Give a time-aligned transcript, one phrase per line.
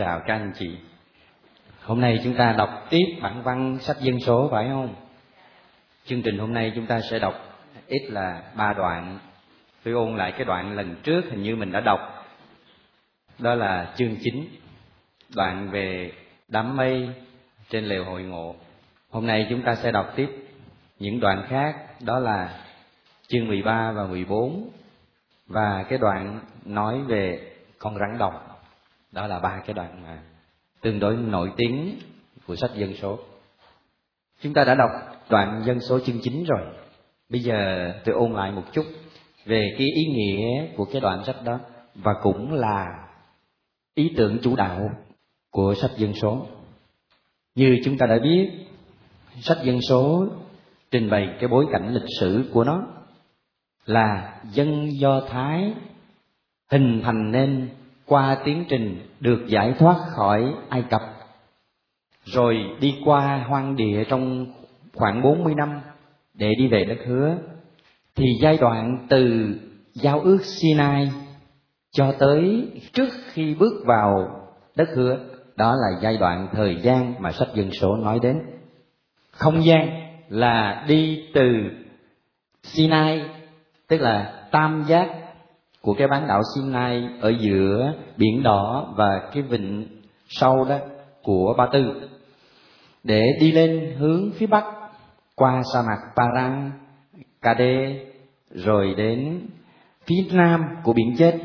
[0.00, 0.76] Chào các anh chị.
[1.82, 4.94] Hôm nay chúng ta đọc tiếp bản văn sách dân số phải không?
[6.04, 7.34] Chương trình hôm nay chúng ta sẽ đọc
[7.86, 9.18] ít là ba đoạn.
[9.84, 12.00] Tôi ôn lại cái đoạn lần trước hình như mình đã đọc.
[13.38, 14.48] Đó là chương 9,
[15.34, 16.12] đoạn về
[16.48, 17.08] đám mây
[17.70, 18.54] trên lều hội ngộ.
[19.10, 20.28] Hôm nay chúng ta sẽ đọc tiếp
[20.98, 22.64] những đoạn khác, đó là
[23.28, 24.70] chương 13 và 14
[25.46, 28.49] và cái đoạn nói về con rắn đồng
[29.12, 30.22] đó là ba cái đoạn mà
[30.80, 31.98] tương đối nổi tiếng
[32.46, 33.18] của sách dân số.
[34.40, 34.90] Chúng ta đã đọc
[35.30, 36.60] đoạn dân số chương chính rồi.
[37.28, 38.86] Bây giờ tôi ôn lại một chút
[39.44, 41.60] về cái ý nghĩa của cái đoạn sách đó
[41.94, 43.08] và cũng là
[43.94, 44.90] ý tưởng chủ đạo
[45.50, 46.46] của sách dân số.
[47.54, 48.50] Như chúng ta đã biết,
[49.40, 50.26] sách dân số
[50.90, 52.86] trình bày cái bối cảnh lịch sử của nó
[53.86, 55.74] là dân do thái
[56.70, 57.68] hình thành nên
[58.10, 61.02] qua tiến trình được giải thoát khỏi Ai Cập.
[62.24, 64.46] Rồi đi qua hoang địa trong
[64.94, 65.80] khoảng 40 năm
[66.34, 67.36] để đi về đất hứa,
[68.16, 69.54] thì giai đoạn từ
[69.94, 71.10] giao ước Sinai
[71.90, 74.40] cho tới trước khi bước vào
[74.76, 75.18] đất hứa,
[75.56, 78.38] đó là giai đoạn thời gian mà sách dân số nói đến.
[79.32, 79.88] Không gian
[80.28, 81.52] là đi từ
[82.62, 83.22] Sinai,
[83.88, 85.08] tức là tam giác
[85.82, 89.86] của cái bán đảo Sinai ở giữa biển đỏ và cái vịnh
[90.28, 90.78] sâu đó
[91.22, 92.08] của Ba Tư
[93.04, 94.64] để đi lên hướng phía bắc
[95.36, 96.70] qua sa mạc Paran,
[97.42, 98.04] Kade
[98.50, 99.46] rồi đến
[100.06, 101.40] phía nam của biển chết.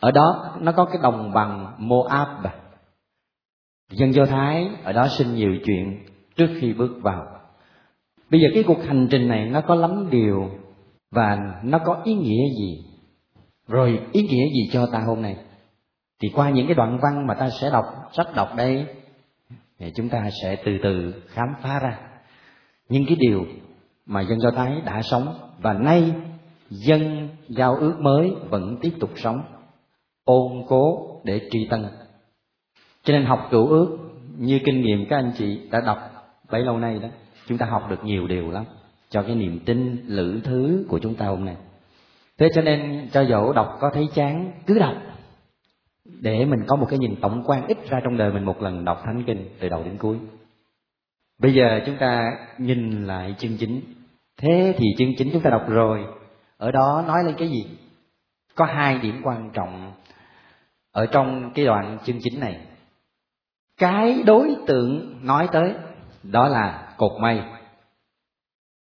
[0.00, 2.46] Ở đó nó có cái đồng bằng Moab.
[3.90, 7.26] Dân Do Thái ở đó sinh nhiều chuyện trước khi bước vào.
[8.30, 10.50] Bây giờ cái cuộc hành trình này nó có lắm điều
[11.10, 12.93] và nó có ý nghĩa gì
[13.68, 15.36] rồi ý nghĩa gì cho ta hôm nay?
[16.22, 18.86] Thì qua những cái đoạn văn mà ta sẽ đọc sách đọc đây,
[19.78, 21.98] thì chúng ta sẽ từ từ khám phá ra
[22.88, 23.46] những cái điều
[24.06, 25.34] mà dân do thái đã sống.
[25.58, 26.12] Và nay,
[26.70, 29.42] dân giao ước mới vẫn tiếp tục sống
[30.24, 31.86] ôn cố để tri tân.
[33.02, 33.98] Cho nên học cựu ước,
[34.38, 35.98] như kinh nghiệm các anh chị đã đọc
[36.50, 37.08] bấy lâu nay đó,
[37.46, 38.64] chúng ta học được nhiều điều lắm
[39.10, 41.56] cho cái niềm tin lữ thứ của chúng ta hôm nay
[42.38, 44.94] thế cho nên cho dẫu đọc có thấy chán, cứ đọc.
[46.04, 48.84] Để mình có một cái nhìn tổng quan ít ra trong đời mình một lần
[48.84, 50.18] đọc thánh kinh từ đầu đến cuối.
[51.38, 53.80] Bây giờ chúng ta nhìn lại chương chính.
[54.36, 56.04] Thế thì chương chính chúng ta đọc rồi.
[56.56, 57.66] Ở đó nói lên cái gì?
[58.54, 59.92] Có hai điểm quan trọng
[60.92, 62.60] ở trong cái đoạn chương chính này.
[63.78, 65.74] Cái đối tượng nói tới,
[66.22, 67.40] đó là cột mây.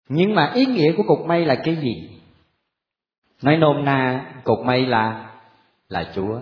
[0.09, 2.10] Nhưng mà ý nghĩa của cột mây là cái gì?
[3.43, 5.29] Nói nôm na, cột mây là
[5.89, 6.41] là chúa.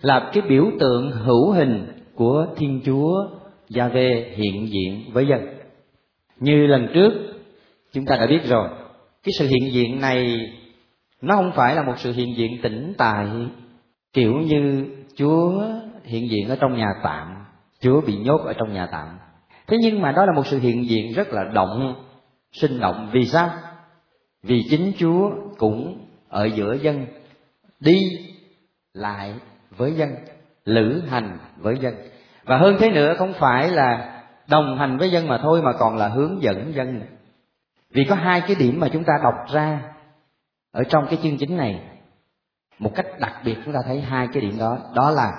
[0.00, 3.26] Là cái biểu tượng hữu hình của thiên chúa
[3.68, 5.40] gia vê hiện diện với dân.
[6.40, 7.12] Như lần trước,
[7.92, 8.68] chúng ta đã biết rồi,
[9.22, 10.40] cái sự hiện diện này
[11.22, 13.26] nó không phải là một sự hiện diện tĩnh tại,
[14.12, 15.62] kiểu như chúa
[16.04, 17.28] hiện diện ở trong nhà tạm,
[17.80, 19.08] chúa bị nhốt ở trong nhà tạm.
[19.66, 21.94] Thế nhưng mà đó là một sự hiện diện rất là động,
[22.52, 23.50] sinh động vì sao?
[24.42, 27.06] Vì chính chúa cũng ở giữa dân,
[27.80, 28.00] đi
[28.92, 29.34] lại
[29.70, 30.14] với dân,
[30.64, 31.94] lữ hành với dân.
[32.44, 35.96] Và hơn thế nữa, không phải là đồng hành với dân mà thôi, mà còn
[35.96, 37.00] là hướng dẫn dân
[37.90, 39.80] vì có hai cái điểm mà chúng ta đọc ra
[40.72, 41.80] ở trong cái chương chính này.
[42.78, 44.78] Một cách đặc biệt chúng ta thấy hai cái điểm đó.
[44.94, 45.32] Đó là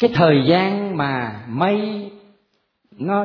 [0.00, 2.10] cái thời gian mà mây
[2.90, 3.24] nó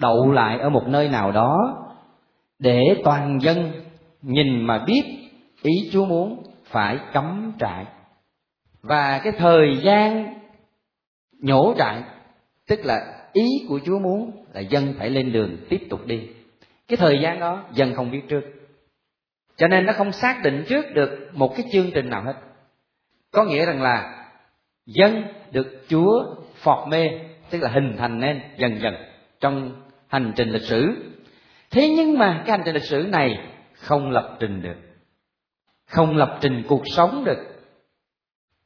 [0.00, 1.56] đậu lại ở một nơi nào đó
[2.58, 3.72] để toàn dân
[4.22, 5.02] nhìn mà biết
[5.62, 7.86] ý chúa muốn phải cấm trại.
[8.82, 10.34] Và cái thời gian
[11.40, 12.02] nhổ trại,
[12.68, 16.28] tức là ý của chúa muốn là dân phải lên đường tiếp tục đi.
[16.88, 18.42] Cái thời gian đó dân không biết trước.
[19.56, 22.34] Cho nên nó không xác định trước được một cái chương trình nào hết.
[23.30, 24.26] Có nghĩa rằng là
[24.86, 27.10] dân được chúa phọt mê,
[27.50, 28.94] tức là hình thành nên dần dần
[29.40, 31.12] trong hành trình lịch sử.
[31.70, 33.38] Thế nhưng mà cái hành trình lịch sử này
[33.80, 34.76] không lập trình được.
[35.86, 37.38] Không lập trình cuộc sống được.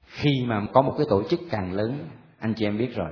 [0.07, 2.09] Khi mà có một cái tổ chức càng lớn,
[2.39, 3.11] anh chị em biết rồi,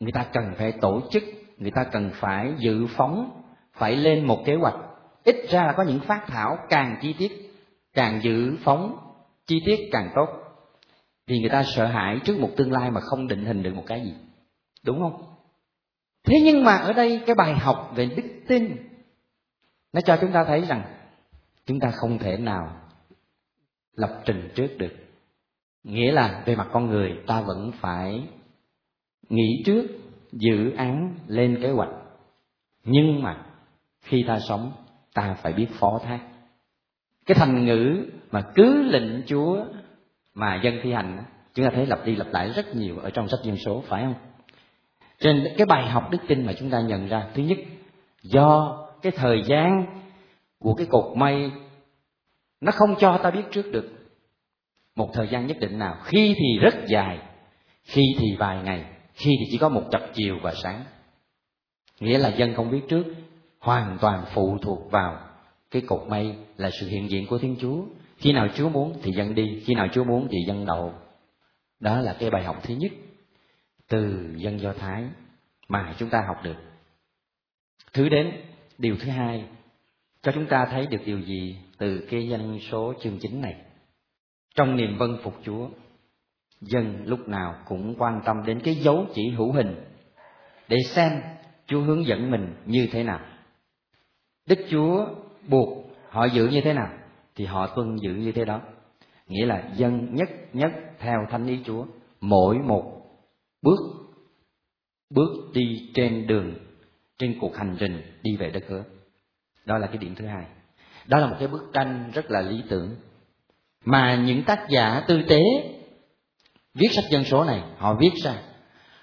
[0.00, 1.22] người ta cần phải tổ chức,
[1.56, 3.42] người ta cần phải dự phóng,
[3.72, 4.74] phải lên một kế hoạch.
[5.24, 7.32] Ít ra là có những phát thảo càng chi tiết,
[7.94, 8.96] càng dự phóng
[9.46, 10.28] chi tiết càng tốt.
[11.26, 13.84] Vì người ta sợ hãi trước một tương lai mà không định hình được một
[13.86, 14.14] cái gì.
[14.84, 15.22] Đúng không?
[16.24, 18.76] Thế nhưng mà ở đây cái bài học về đức tin
[19.92, 20.82] nó cho chúng ta thấy rằng
[21.66, 22.76] chúng ta không thể nào
[23.96, 24.92] lập trình trước được.
[25.84, 28.28] Nghĩa là về mặt con người, ta vẫn phải
[29.28, 29.86] nghĩ trước,
[30.32, 31.90] dự án, lên kế hoạch.
[32.84, 33.46] Nhưng mà
[34.02, 34.72] khi ta sống,
[35.14, 36.20] ta phải biết phó thác.
[37.26, 39.64] Cái thành ngữ mà cứ lệnh chúa
[40.34, 41.24] mà dân thi hành,
[41.54, 44.02] chúng ta thấy lặp đi lặp lại rất nhiều ở trong sách dân số, phải
[44.02, 44.14] không?
[45.18, 47.58] Trên cái bài học đức tin mà chúng ta nhận ra, thứ nhất,
[48.22, 49.86] do cái thời gian
[50.58, 51.50] của cái cột mây,
[52.60, 53.98] nó không cho ta biết trước được
[54.96, 55.96] một thời gian nhất định nào.
[56.04, 57.18] Khi thì rất dài,
[57.84, 58.84] khi thì vài ngày,
[59.14, 60.84] khi thì chỉ có một chập chiều và sáng.
[62.00, 63.04] Nghĩa là dân không biết trước,
[63.58, 65.20] hoàn toàn phụ thuộc vào
[65.70, 67.82] cái cột mây là sự hiện diện của thiên chúa.
[68.16, 70.94] Khi nào chúa muốn thì dân đi, khi nào chúa muốn thì dân đậu.
[71.80, 72.92] Đó là cái bài học thứ nhất
[73.88, 75.04] từ dân do thái
[75.68, 76.56] mà chúng ta học được.
[77.92, 78.32] Thứ đến
[78.78, 79.44] điều thứ hai,
[80.22, 83.56] cho chúng ta thấy được điều gì từ cái danh số chương chính này.
[84.54, 85.68] Trong niềm vân phục chúa,
[86.60, 89.74] dân lúc nào cũng quan tâm đến cái dấu chỉ hữu hình
[90.68, 91.22] để xem
[91.66, 93.20] chúa hướng dẫn mình như thế nào.
[94.46, 95.06] Đức chúa
[95.48, 95.68] buộc
[96.08, 96.92] họ giữ như thế nào
[97.34, 98.60] thì họ tuân giữ như thế đó.
[99.26, 101.86] Nghĩa là dân nhất nhất theo thánh ý chúa
[102.20, 103.02] mỗi một
[103.62, 103.78] bước
[105.10, 106.54] bước đi trên đường
[107.18, 108.84] trên cuộc hành trình đi về đất hứa.
[109.64, 110.44] Đó là cái điểm thứ hai.
[111.06, 112.96] Đó là một cái bức tranh rất là lý tưởng.
[113.84, 115.40] Mà những tác giả tư tế
[116.74, 118.34] viết sách dân số này, họ viết ra,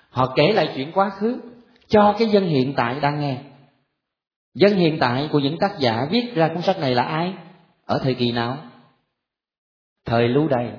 [0.10, 1.42] họ kể lại chuyện quá khứ
[1.88, 3.38] cho cái dân hiện tại đang nghe.
[4.54, 7.34] Dân hiện tại của những tác giả viết ra cuốn sách này là ai?
[7.86, 8.58] Ở thời kỳ nào?
[10.06, 10.72] Thời lưu đày.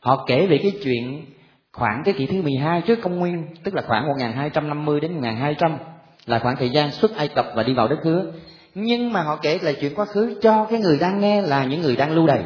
[0.00, 1.26] Họ kể về cái chuyện
[1.72, 5.78] khoảng thế kỷ thứ 12 trước công nguyên, tức là khoảng 1250 đến 1200
[6.26, 8.32] là khoảng thời gian xuất Ai Cập và đi vào đất hứa.
[8.74, 11.80] Nhưng mà họ kể lại chuyện quá khứ cho cái người đang nghe là những
[11.80, 12.44] người đang lưu đày.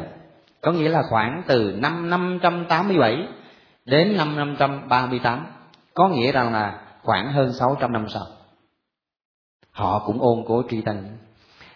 [0.61, 3.27] Có nghĩa là khoảng từ năm 587
[3.85, 5.45] đến năm 538
[5.93, 8.25] có nghĩa rằng là khoảng hơn 600 năm sau,
[9.71, 11.17] họ cũng ôn cố tri tân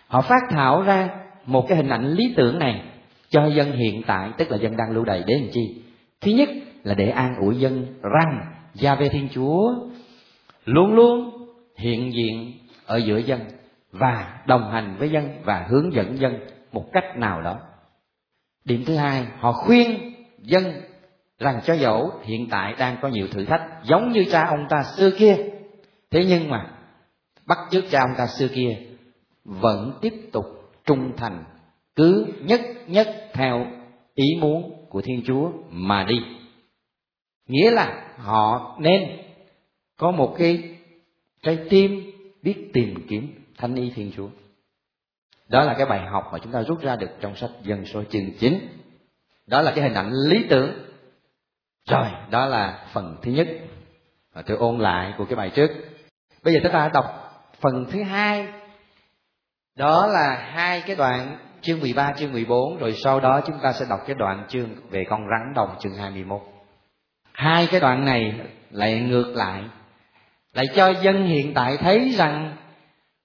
[0.10, 1.10] họ phát thảo ra
[1.46, 2.82] một cái hình ảnh lý tưởng này
[3.30, 5.82] cho dân hiện tại, tức là dân đang lưu đày để làm chi?
[6.22, 6.50] Thứ nhất
[6.84, 8.42] là để an ủi dân rằng
[8.74, 9.74] gia về thiên chúa
[10.66, 11.39] luôn luôn
[11.80, 12.54] hiện diện
[12.86, 13.40] ở giữa dân
[13.92, 16.40] và đồng hành với dân và hướng dẫn dân
[16.72, 17.60] một cách nào đó.
[18.66, 20.82] Điểm thứ hai, họ khuyên dân
[21.40, 24.84] rằng cho dẫu hiện tại đang có nhiều thử thách giống như cha ông ta
[24.98, 25.38] xưa kia,
[26.12, 26.72] thế nhưng mà
[27.48, 28.78] bắt chước cha ông ta xưa kia
[29.44, 30.46] vẫn tiếp tục
[30.86, 31.44] trung thành,
[31.96, 33.66] cứ nhất nhất theo
[34.16, 36.16] ý muốn của thiên chúa mà đi.
[37.48, 39.10] Nghĩa là họ nên
[39.98, 40.79] có một cái
[41.42, 44.28] trái tim biết tìm kiếm thánh ý thiên chúa.
[45.48, 48.04] Đó là cái bài học mà chúng ta rút ra được trong sách dân số
[48.04, 48.60] chương 9
[49.48, 50.72] đó là cái hình ảnh lý tưởng.
[51.90, 53.48] Rồi đó là phần thứ nhất.
[54.34, 55.70] Và tôi ôn lại của cái bài trước.
[56.44, 57.06] Bây giờ chúng ta đọc
[57.60, 58.48] phần thứ hai.
[59.76, 63.86] Đó là hai cái đoạn chương 13, chương 14 rồi sau đó chúng ta sẽ
[63.90, 66.42] đọc cái đoạn chương về con rắn đồng chương 21
[67.40, 68.40] hai cái đoạn này
[68.72, 69.64] lại ngược lại
[70.54, 72.56] lại cho dân hiện tại thấy rằng,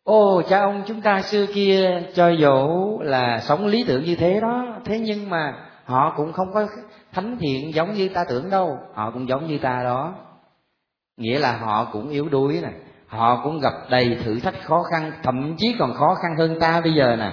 [0.04, 4.40] ô, cha ông chúng ta xưa kia cho dẫu là sống lý tưởng như thế
[4.40, 4.76] đó.
[4.84, 5.54] Thế nhưng mà
[5.84, 6.66] họ cũng không có
[7.12, 8.78] thánh thiện giống như ta tưởng đâu.
[8.94, 10.14] Họ cũng giống như ta đó.
[11.16, 12.70] Nghĩa là họ cũng yếu đuối nè.
[13.06, 16.80] Họ cũng gặp đầy thử thách khó khăn, thậm chí còn khó khăn hơn ta
[16.80, 17.32] bây giờ nè.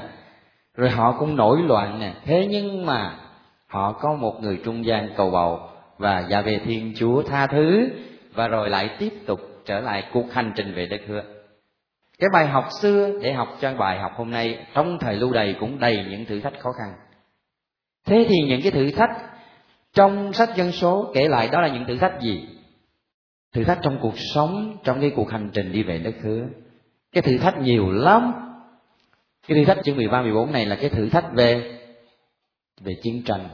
[0.78, 2.14] Rồi họ cũng nổi loạn nè.
[2.26, 3.16] Thế nhưng mà
[3.68, 5.60] họ có một người trung gian cầu bầu
[5.98, 7.90] và gia về thiên chúa tha thứ
[8.34, 11.24] và rồi lại tiếp tục trở lại cuộc hành trình về đất hứa.
[12.20, 15.56] Cái bài học xưa để học cho bài học hôm nay trong thời lưu đày
[15.60, 16.94] cũng đầy những thử thách khó khăn.
[18.06, 19.12] Thế thì những cái thử thách
[19.94, 22.48] trong sách dân số kể lại đó là những thử thách gì?
[23.54, 26.46] Thử thách trong cuộc sống trong cái cuộc hành trình đi về đất hứa.
[27.12, 28.34] Cái thử thách nhiều lắm.
[29.48, 31.80] Cái thử thách chương 13, 14 này là cái thử thách về
[32.82, 33.50] về chiến tranh.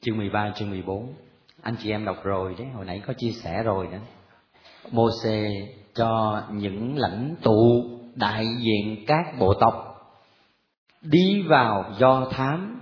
[0.00, 1.14] Chương 13, chương 14
[1.62, 3.98] anh chị em đọc rồi đấy hồi nãy có chia sẻ rồi đó
[4.90, 7.84] Mô-xê cho những lãnh tụ
[8.14, 9.74] đại diện các bộ tộc
[11.02, 12.80] đi vào do thám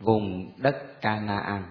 [0.00, 1.64] vùng đất Canaan.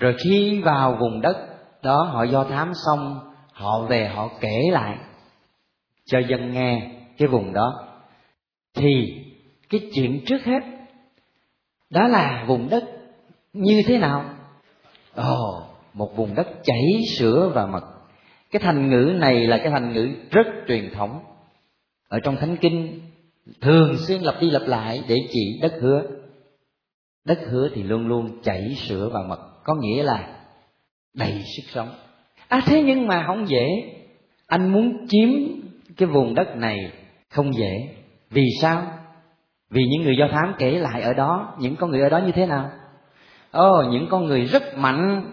[0.00, 1.36] Rồi khi vào vùng đất
[1.82, 4.98] đó họ do thám xong, họ về họ kể lại
[6.04, 7.86] cho dân nghe cái vùng đó.
[8.74, 9.24] Thì
[9.70, 10.60] cái chuyện trước hết
[11.90, 12.84] đó là vùng đất
[13.52, 14.24] như thế nào?
[15.14, 16.84] Ồ, oh, một vùng đất chảy
[17.18, 17.95] sữa và mật
[18.58, 21.20] cái thành ngữ này là cái thành ngữ rất truyền thống.
[22.08, 23.00] Ở trong thánh kinh
[23.60, 26.02] thường xuyên lặp đi lặp lại để chỉ đất hứa.
[27.24, 30.28] Đất hứa thì luôn luôn chảy sữa và mật có nghĩa là
[31.14, 31.88] đầy sức sống.
[32.48, 33.68] À thế nhưng mà không dễ.
[34.46, 35.28] Anh muốn chiếm
[35.96, 36.92] cái vùng đất này
[37.30, 37.88] không dễ.
[38.30, 38.82] Vì sao?
[39.70, 42.32] Vì những người do thám kể lại ở đó những con người ở đó như
[42.32, 42.70] thế nào?
[43.50, 45.32] Ồ oh, những con người rất mạnh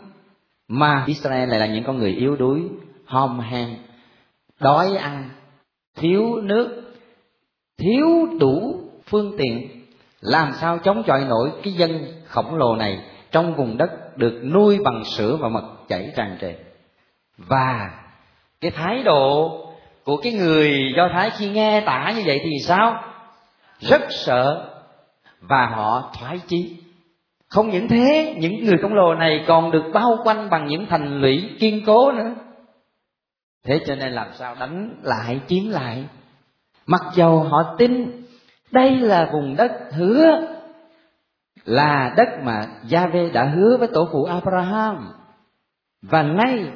[0.68, 2.62] mà israel lại là những con người yếu đuối
[3.06, 3.70] hòm hèn,
[4.60, 5.30] đói ăn,
[5.96, 6.84] thiếu nước,
[7.78, 8.08] thiếu
[8.40, 9.70] đủ phương tiện.
[10.22, 13.00] Làm sao chống chọi nổi cái dân khổng lồ này
[13.32, 16.56] trong vùng đất được nuôi bằng sữa và mật chảy tràn trề?
[17.38, 17.92] Và
[18.62, 19.60] cái thái độ
[20.04, 23.04] của cái người do thái khi nghe tả như vậy thì sao?
[23.80, 24.70] Rất sợ
[25.42, 26.76] và họ thoái chí.
[27.50, 31.22] Không những thế, những người khổng lồ này còn được bao quanh bằng những thành
[31.22, 32.36] lũy kiên cố nữa
[33.64, 36.06] thế cho nên làm sao đánh lại chiếm lại?
[36.86, 38.24] Mặc dầu họ tin
[38.72, 40.26] đây là vùng đất hứa,
[41.66, 45.14] là đất mà Gia Vê đã hứa với tổ phụ Abraham.
[46.02, 46.72] Và nay,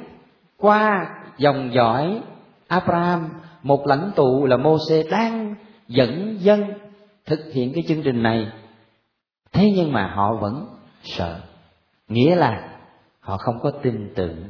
[0.56, 1.06] qua
[1.38, 2.22] dòng dõi,
[2.68, 3.30] Abraham,
[3.62, 5.54] một lãnh tụ là Môse đang
[5.88, 6.64] dẫn dân
[7.26, 8.52] thực hiện cái chương trình này.
[9.52, 10.66] Thế nhưng mà họ vẫn
[11.02, 11.40] sợ.
[12.08, 12.78] Nghĩa là
[13.20, 14.44] họ không có tin tưởng.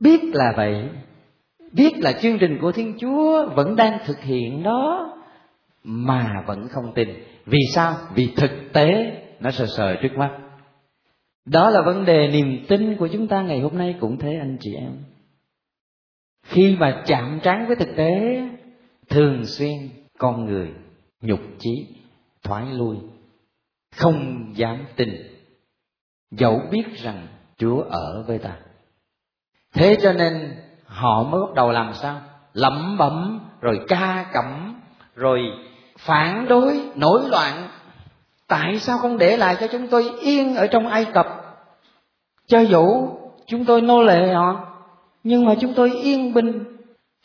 [0.00, 0.88] Biết là vậy
[1.72, 5.14] biết là chương trình của thiên chúa vẫn đang thực hiện đó,
[5.84, 7.08] mà vẫn không tin.
[7.46, 7.96] Vì sao?
[8.14, 10.38] Vì thực tế nó sờ sờ trước mắt.
[11.44, 14.56] Đó là vấn đề niềm tin của chúng ta ngày hôm nay cũng thế, anh
[14.60, 15.04] chị em.
[16.42, 18.42] Khi mà chạm trán với thực tế,
[19.08, 19.76] thường xuyên
[20.18, 20.72] con người
[21.20, 21.86] nhục chí,
[22.42, 22.96] thoái lui,
[23.96, 25.08] không dám tin.
[26.30, 28.58] Dẫu biết rằng chúa ở với ta.
[29.74, 30.56] Thế cho nên
[30.88, 32.20] họ mới bắt đầu làm sao?
[32.52, 34.74] Lẩm bẩm, rồi ca cẩm,
[35.14, 35.40] rồi
[35.98, 37.68] phản đối, nổi loạn.
[38.48, 41.26] Tại sao không để lại cho chúng tôi yên ở trong ai cập?
[42.46, 43.08] Cho dù
[43.46, 44.66] chúng tôi nô lệ họ,
[45.24, 46.64] nhưng mà chúng tôi yên bình.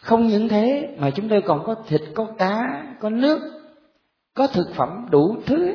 [0.01, 3.39] Không những thế, mà chúng tôi còn có thịt, có cá, có nước,
[4.33, 5.73] có thực phẩm đủ thứ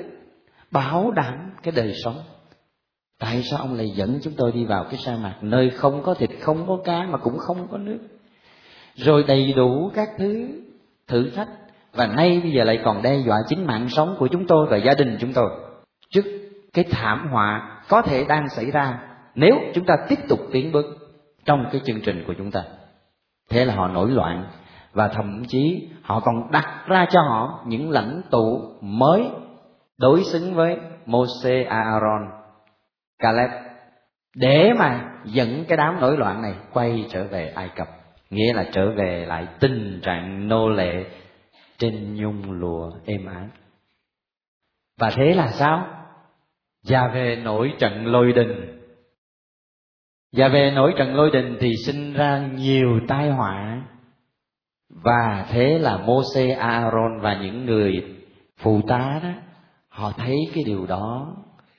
[0.71, 2.17] bảo đảm cái đời sống
[3.19, 6.15] tại sao ông lại dẫn chúng tôi đi vào cái sa mạc nơi không có
[6.15, 7.99] thịt không có cá mà cũng không có nước?
[8.95, 10.49] Rồi đầy đủ các thứ
[11.09, 11.49] thử thách
[11.93, 14.77] và nay bây giờ lại còn đe dọa chính mạng sống của chúng tôi và
[14.77, 15.51] gia đình chúng tôi.
[16.11, 16.25] Trước
[16.73, 18.99] cái thảm họa có thể đang xảy ra
[19.35, 20.87] nếu chúng ta tiếp tục tiến bước
[21.45, 22.63] trong cái chương trình của chúng ta
[23.51, 24.45] thế là họ nổi loạn
[24.93, 29.31] và thậm chí họ còn đặt ra cho họ những lãnh tụ mới
[29.99, 32.38] đối xứng với Moses, Aaron,
[33.19, 33.51] Caleb
[34.37, 37.89] để mà dẫn cái đám nổi loạn này quay trở về Ai Cập
[38.31, 41.05] nghĩa là trở về lại tình trạng nô lệ
[41.79, 43.47] trên nhung lụa êm ái.
[44.99, 45.87] Và thế là sao?
[46.89, 48.81] Và về nổi trận lôi đình.
[50.33, 53.83] Và về nổi trận lôi đình thì sinh ra nhiều tai họa.
[54.89, 58.17] Và thế là Môse, Aaron và những người
[58.59, 59.33] phụ tá đó
[59.89, 61.37] họ thấy cái điều đó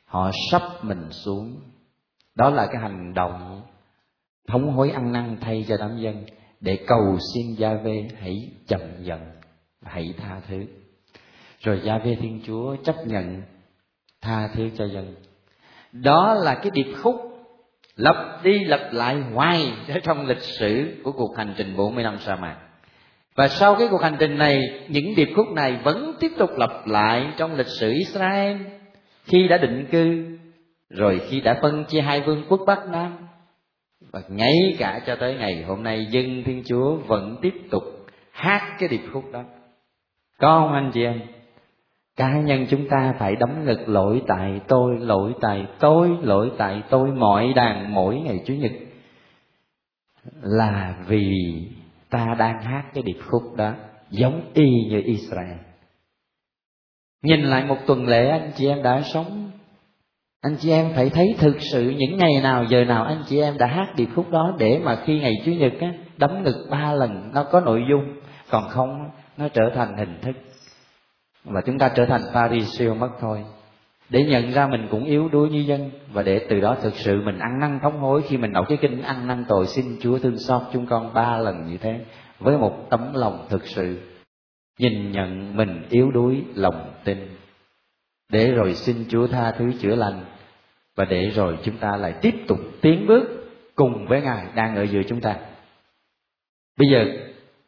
[0.09, 1.61] họ sắp mình xuống.
[2.35, 3.61] Đó là cái hành động
[4.47, 6.25] thống hối ăn năn thay cho đám dân
[6.59, 9.19] để cầu xin gia vê hãy chậm dần
[9.83, 10.65] hãy tha thứ.
[11.59, 13.41] Rồi gia vê thiên chúa chấp nhận
[14.21, 15.15] tha thứ cho dân.
[15.91, 17.15] Đó là cái điệp khúc
[17.95, 19.73] lặp đi lặp lại hoài
[20.03, 22.57] trong lịch sử của cuộc hành trình 40 năm sa mạc.
[23.35, 26.87] Và sau cái cuộc hành trình này, những điệp khúc này vẫn tiếp tục lặp
[26.87, 28.57] lại trong lịch sử Israel
[29.29, 30.37] khi đã định cư,
[30.89, 33.17] rồi khi đã phân chia hai vương quốc Bắc Nam,
[34.11, 37.83] và ngay cả cho tới ngày hôm nay dân Thiên Chúa vẫn tiếp tục
[38.31, 39.43] hát cái điệp khúc đó.
[40.39, 41.21] Có không anh chị em,
[42.15, 46.83] cá nhân chúng ta phải đấm ngực, lỗi tại tôi, lỗi tại tôi, lỗi tại
[46.89, 47.11] tôi.
[47.11, 48.71] Mọi đàn, mỗi ngày chủ nhật
[50.41, 51.31] là vì
[52.09, 53.73] ta đang hát cái điệp khúc đó
[54.09, 55.57] giống y như Israel
[57.23, 59.51] nhìn lại một tuần lễ, anh chị em đã sống.
[60.41, 63.57] Anh chị em phải thấy thực sự những ngày nào, giờ nào anh chị em
[63.57, 66.93] đã hát điệp khúc đó để mà khi ngày chủ nhật á, đấm ngực ba
[66.93, 68.15] lần, nó có nội dung.
[68.49, 70.35] Còn không nó trở thành hình thức.
[71.43, 73.43] Và chúng ta trở thành pharisee mất thôi.
[74.09, 77.21] Để nhận ra mình cũng yếu đuối như dân, và để từ đó thực sự
[77.25, 80.19] mình ăn năn thống hối khi mình đọc cái kinh ăn năn tội xin Chúa
[80.19, 81.99] thương xót chúng con ba lần như thế,
[82.39, 83.99] với một tấm lòng thực sự
[84.79, 87.35] nhìn nhận mình yếu đuối lòng tin
[88.29, 90.25] để rồi xin Chúa tha thứ chữa lành,
[90.95, 93.23] và để rồi chúng ta lại tiếp tục tiến bước
[93.75, 95.35] cùng với Ngài đang ở giữa chúng ta.
[96.77, 97.05] Bây giờ,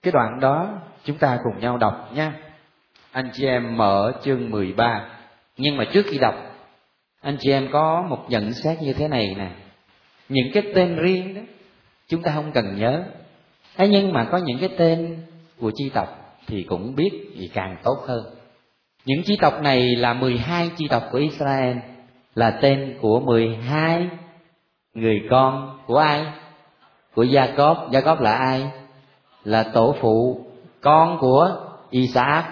[0.02, 2.34] cái đoạn đó chúng ta cùng nhau đọc nha.
[3.12, 5.10] Anh chị em mở chương 13
[5.58, 6.36] nhưng mà trước khi đọc,
[7.22, 9.52] anh chị em có một nhận xét như thế này nè
[10.30, 11.42] những cái tên riêng đó,
[12.08, 13.04] chúng ta không cần nhớ
[13.76, 15.18] thế nhưng mà có những cái tên
[15.60, 18.24] của chi tộc thì cũng biết thì càng tốt hơn.
[19.06, 21.78] Những chi tộc này là 12 chi tộc của Israel
[22.36, 24.10] là tên của 12
[24.94, 26.26] người con của ai?
[27.16, 27.90] Của Jacob.
[27.90, 28.72] Jacob là ai?
[29.44, 30.46] Là tổ phụ
[30.82, 31.58] con của
[31.90, 32.46] Isaac.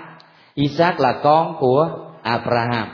[0.53, 1.89] Isaac là con của
[2.21, 2.87] Abraham.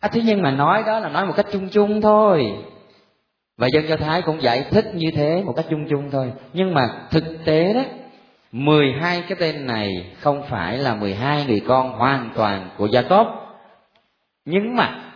[0.00, 2.52] À, thế nhưng mà nói đó là nói một cách chung chung thôi.
[3.56, 6.32] Và dân do thái cũng giải thích như thế một cách chung chung thôi.
[6.52, 7.80] Nhưng mà thực tế đó
[8.52, 13.26] 12 cái tên này không phải là 12 người con hoàn toàn của Gia Cốp.
[14.44, 15.12] Nhưng mà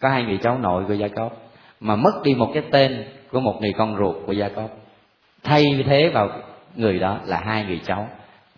[0.00, 1.32] có hai người cháu nội của Gia Cốp
[1.80, 4.70] mà mất đi một cái tên của một người con ruột của Gia Cốp.
[5.42, 6.30] Thay thế vào
[6.76, 8.08] người đó là hai người cháu.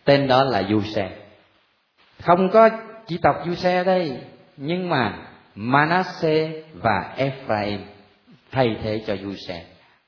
[0.05, 1.11] Tên đó là du xe.
[2.23, 2.69] Không có
[3.07, 4.19] chỉ tộc du xe đây,
[4.57, 5.15] nhưng mà
[5.55, 7.81] manasseh và ephraim
[8.51, 9.65] thay thế cho du xe.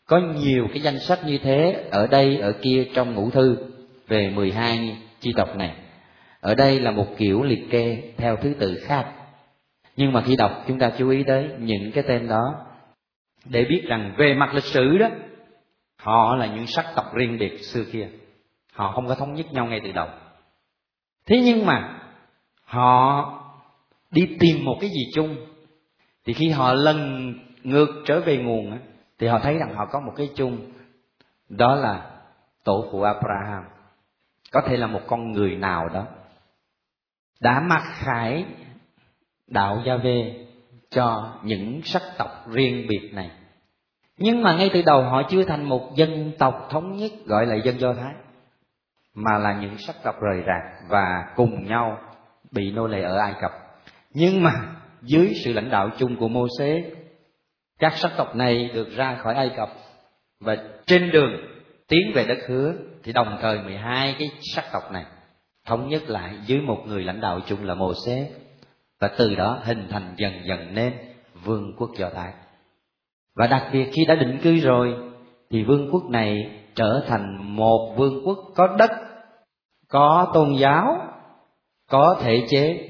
[0.07, 3.72] Có nhiều cái danh sách như thế ở đây, ở kia trong ngũ thư
[4.09, 5.77] về 12 chi tộc này.
[6.41, 9.13] Ở đây là một kiểu liệt kê theo thứ tự khác.
[9.97, 12.55] Nhưng mà khi đọc, chúng ta chú ý tới những cái tên đó
[13.45, 15.09] để biết rằng về mặt lịch sử đó,
[15.97, 18.09] họ là những sắc tộc riêng biệt xưa kia.
[18.73, 20.09] Họ không có thống nhất nhau ngay từ đầu.
[21.27, 21.99] Thế nhưng mà
[22.65, 23.29] họ
[24.11, 25.37] đi tìm một cái gì chung.
[26.25, 27.29] Thì khi họ lần
[27.63, 28.79] ngược trở về nguồn
[29.19, 30.73] thì họ thấy rằng họ có một cái chung.
[31.49, 32.11] Đó là
[32.65, 33.63] tổ phụ Abraham
[34.53, 36.07] có thể là một con người nào đó
[37.41, 38.45] đã mặc khải
[39.47, 40.47] đạo gia về
[40.91, 43.31] cho những sắc tộc riêng biệt này.
[44.19, 47.55] Nhưng mà ngay từ đầu họ chưa thành một dân tộc thống nhất, gọi là
[47.65, 48.15] dân do thái,
[49.15, 51.99] mà là những sắc tộc rời rạc và cùng nhau
[52.51, 53.51] bị nô lệ ở ai cập.
[54.11, 54.53] Nhưng mà
[55.03, 56.93] dưới sự lãnh đạo chung của mô xế
[57.79, 59.69] các sắc tộc này được ra khỏi ai cập
[60.41, 61.31] và trên đường
[61.89, 65.05] tiến về đất hứa thì đồng thời 12 cái sắc tộc này
[65.67, 68.31] thống nhất lại dưới một người lãnh đạo chung là mô xế
[69.01, 70.93] và từ đó hình thành dần dần nên
[71.45, 72.33] vương quốc do thái.
[73.35, 74.95] Và đặc biệt khi đã định cư rồi,
[75.51, 78.91] thì vương quốc này trở thành một vương quốc có đất,
[79.89, 80.97] có tôn giáo,
[81.91, 82.89] có thể chế.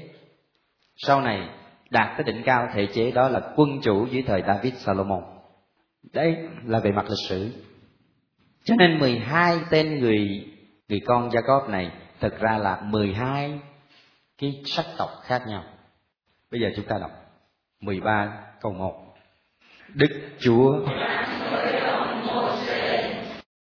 [0.95, 1.49] Sau này
[1.89, 5.23] đạt tới đỉnh cao thể chế đó là quân chủ dưới thời David Salomon.
[6.13, 7.51] Đây là về mặt lịch sử
[8.63, 10.47] cho nên 12 tên người
[10.89, 13.59] người con Jacob này thực ra là 12
[14.37, 15.63] cái sắc tộc khác nhau.
[16.51, 17.11] Bây giờ chúng ta đọc
[17.79, 19.15] 13 câu 1
[19.93, 20.79] Đức Chúa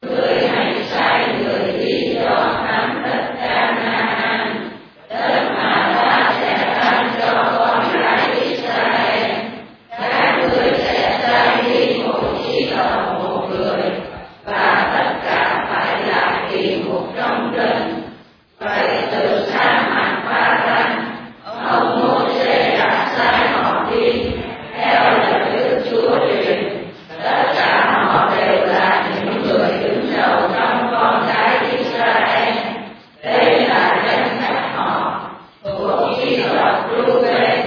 [0.03, 4.71] người hãy sai người đi cho thám đất Canaan
[5.09, 9.33] đất mà ta sẽ ban cho con cái Israel
[9.91, 13.91] các ngươi sẽ sai đi một chỉ tộc một người
[14.45, 18.03] và tất cả phải là kỳ mục trong dân
[18.59, 21.05] vậy từ xa mặt phá ranh
[21.65, 24.31] ông mô sẽ đã sai họ đi
[24.77, 26.87] theo lời đức chúa truyền
[27.23, 32.55] tất cả họ đều là những người đứng đầu trong con cái Israel
[33.25, 35.21] đây là danh sách họ
[35.65, 37.61] thuộc chi tộc Ruben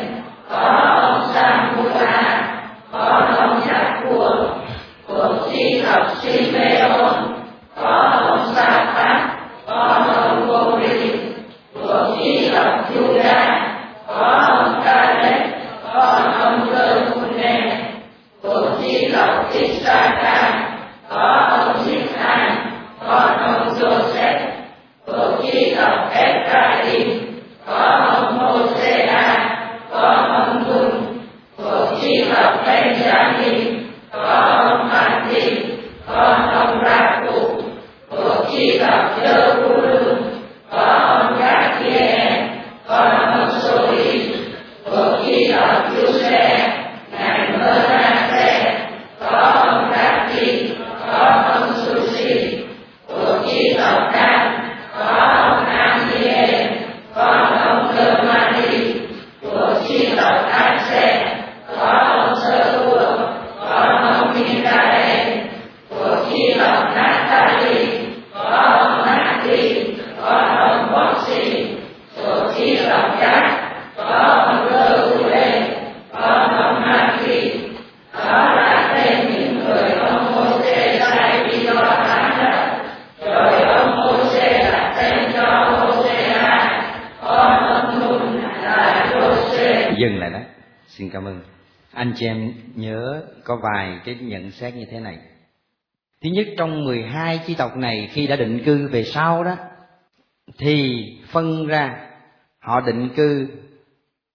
[0.50, 0.58] có
[1.02, 1.90] ông Samua
[2.92, 4.48] có ông Jacob
[5.08, 6.90] thuộc chi tộc Simeon
[7.82, 8.86] có ông Sa
[9.68, 11.12] có ông Gori
[11.74, 13.60] thuộc chi tộc Judah
[14.08, 15.42] có ông Caleb
[15.94, 17.70] có ông Jephunneh
[18.44, 20.54] thuộc chi tộc Issachar
[21.10, 22.52] có ông Zidhan
[23.08, 24.40] có ông Joseph
[25.08, 27.20] thuộc chi tộc Ephraim
[27.68, 29.50] có ông Hosea
[29.92, 30.00] có
[30.32, 31.18] ông Nun
[31.58, 33.80] thuộc chi tộc Benjamin
[34.12, 34.20] có
[34.70, 35.66] ông Mati
[36.08, 37.62] có ông Raku
[38.12, 40.16] thuộc chi tộc Jebulun
[40.72, 40.80] có
[41.20, 42.34] ông Gakiel
[42.88, 44.36] có ông Soli
[45.30, 46.70] thuộc chi tộc Giuse
[47.12, 48.80] ngài Manasseh
[49.20, 50.70] có ông Gadi
[51.08, 52.58] có ông Susi
[53.10, 54.60] thuộc chi tộc Dan
[55.00, 55.06] có
[55.50, 56.66] ông Amiel
[57.16, 58.94] có ông Germani
[59.42, 61.36] thuộc chi tộc Ase
[61.78, 63.00] có ông Sơ Tua
[63.60, 65.38] có ông Mikael
[65.90, 67.88] thuộc chi tộc Naphtali
[68.34, 69.84] có ông Nati
[70.22, 71.68] có ông Boxi
[72.18, 75.64] thuộc chi tộc Gad có ông Reuben
[76.14, 76.20] có
[76.64, 77.30] ông Maki
[78.14, 81.74] đó là tên những người ông Moses sai đi cho
[82.08, 82.78] thám đất
[83.26, 86.82] rồi ông Moses đặt tên cho Hosea
[87.22, 90.40] con ông Nun là Jose dừng lại đó
[90.88, 91.42] xin cảm ơn
[91.94, 95.18] anh chị em nhớ có vài cái nhận xét như thế này.
[96.22, 99.56] Thứ nhất trong 12 chi tộc này khi đã định cư về sau đó
[100.58, 102.10] thì phân ra
[102.60, 103.48] họ định cư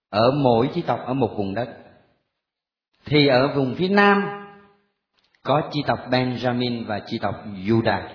[0.09, 1.77] ở mỗi chi tộc ở một vùng đất.
[3.05, 4.23] Thì ở vùng phía nam
[5.43, 7.35] có chi tộc Benjamin và chi tộc
[7.65, 8.07] Judah.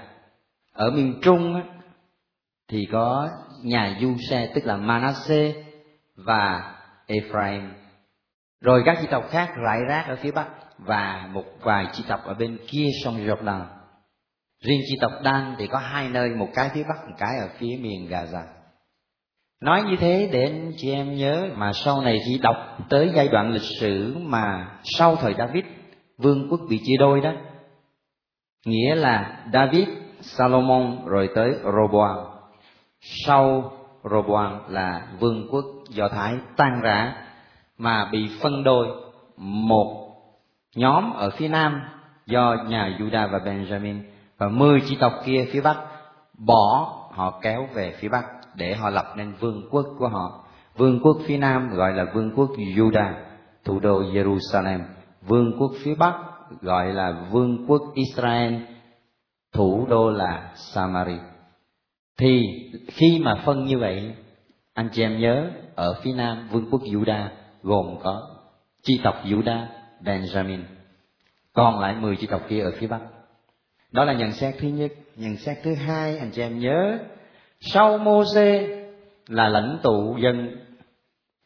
[0.72, 1.62] Ở miền trung á,
[2.68, 3.28] thì có
[3.62, 5.56] nhà du xe tức là Manasseh
[6.16, 6.74] và
[7.06, 7.72] Ephraim.
[8.60, 10.48] Rồi các chi tộc khác rải rác ở phía bắc
[10.86, 13.64] và một vài chi tộc ở bên kia sông Jordan.
[14.64, 17.48] Riêng chi tộc Dan thì có hai nơi, một cái phía bắc, một cái ở
[17.58, 18.42] phía miền Gaza.
[19.60, 22.56] Nói như thế để anh chị em nhớ mà sau này khi đọc
[22.88, 25.64] tới giai đoạn lịch sử mà sau thời David,
[26.18, 27.32] vương quốc bị chia đôi đó,
[28.66, 29.88] nghĩa là David,
[30.20, 32.16] Salomon, rồi tới Roboam.
[33.00, 33.72] Sau
[34.10, 37.14] Roboam là vương quốc Do Thái tan rã
[37.78, 38.86] mà bị phân đôi,
[39.36, 39.99] một
[40.76, 41.80] nhóm ở phía nam
[42.26, 44.02] do nhà Judah và Benjamin
[44.38, 45.76] và mười chi tộc kia phía bắc
[46.38, 50.44] bỏ họ kéo về phía bắc để họ lập nên vương quốc của họ.
[50.76, 53.12] Vương quốc phía nam gọi là vương quốc Judah
[53.64, 54.80] thủ đô Jerusalem.
[55.22, 56.14] Vương quốc phía bắc
[56.60, 58.54] gọi là vương quốc Israel
[59.52, 61.16] thủ đô là Samari
[62.18, 62.42] thì
[62.88, 64.14] khi mà phân như vậy
[64.74, 67.28] anh chị em nhớ ở phía nam vương quốc Judah
[67.62, 68.22] gồm có
[68.82, 69.66] chi tộc Judah,
[70.04, 70.60] Benjamin,
[71.52, 73.00] còn lại 10 chi tộc kia ở phía bắc.
[73.92, 74.92] Đó là nhận xét thứ nhất.
[75.16, 76.98] Nhận xét thứ hai, anh chị em nhớ,
[77.60, 78.78] sau Môse
[79.28, 80.56] là lãnh tụ dân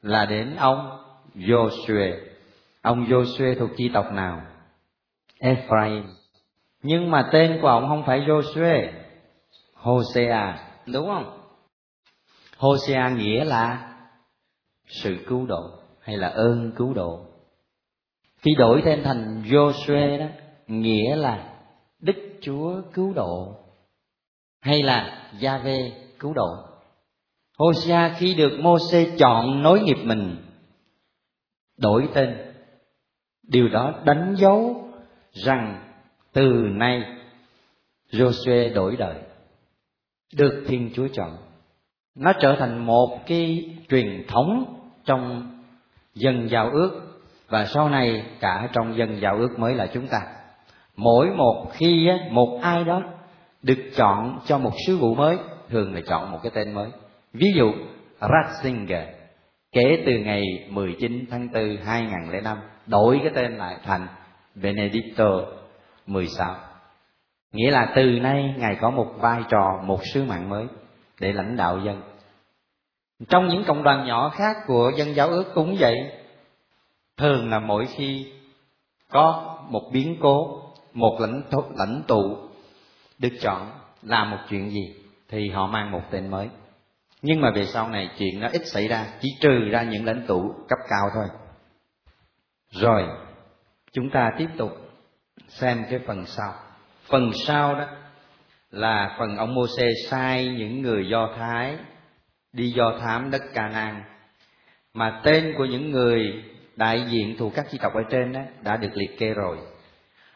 [0.03, 0.99] là đến ông
[1.35, 2.19] Joshua.
[2.83, 4.43] Ông Joshua thuộc chi tộc nào?
[5.39, 6.05] Ephraim.
[6.83, 8.89] Nhưng mà tên của ông không phải Joshua,
[9.75, 11.41] Hosea, đúng không?
[12.57, 13.95] Hosea nghĩa là
[14.87, 17.27] sự cứu độ hay là ơn cứu độ
[18.45, 20.27] khi đổi tên thành Joshua đó,
[20.67, 21.55] nghĩa là
[22.01, 23.57] Đức Chúa cứu độ,
[24.61, 26.49] hay là Gia Vê cứu độ.
[27.59, 30.37] Hosea khi được Môse chọn nối nghiệp mình,
[31.79, 32.37] đổi tên
[33.43, 34.89] điều đó đánh dấu
[35.33, 35.91] rằng
[36.33, 37.03] từ nay
[38.11, 39.17] Joshua đổi đời,
[40.37, 41.37] được Thiên Chúa chọn.
[42.15, 45.51] Nó trở thành một cái truyền thống trong
[46.15, 47.14] dân giao ước
[47.49, 50.19] và sau này cả trong dân giao ước mới là chúng ta.
[50.97, 53.03] Mỗi một khi một ai đó
[53.63, 55.37] được chọn cho một sứ vụ mới,
[55.71, 56.89] thường là chọn một cái tên mới.
[57.33, 57.73] Ví dụ,
[58.21, 59.05] Ratzinger,
[59.73, 64.07] kể từ ngày 19 tháng 4 2005 đổi cái tên lại thành
[64.55, 65.41] Benedicto
[66.07, 66.57] 16
[67.55, 70.67] nghĩa là từ nay ngài có một vai trò, một sứ mạng mới
[71.21, 72.03] để lãnh đạo dân.
[73.29, 75.95] Trong những cộng đoàn nhỏ khác của dân giáo ước cũng vậy
[77.17, 78.33] thường là mỗi khi
[79.11, 82.37] có một biến cố một lãnh tụ, lãnh tụ
[83.19, 83.71] được chọn
[84.03, 84.95] làm một chuyện gì
[85.29, 86.49] thì họ mang một tên mới.
[87.23, 90.27] Nhưng mà về sau này chuyện nó ít xảy ra chỉ trừ ra những lãnh
[90.27, 91.27] tụ cấp cao thôi.
[92.71, 93.03] Rồi
[93.93, 94.73] chúng ta tiếp tục
[95.49, 96.53] xem cái phần sau.
[97.11, 97.87] Phần sau đó
[98.71, 101.77] là phần ông Môse sai những người Do Thái
[102.53, 104.03] đi do thám đất Canaan
[104.95, 106.45] mà tên của những người
[106.77, 109.59] đại diện thuộc các chi tộc ở trên đó đã được liệt kê rồi.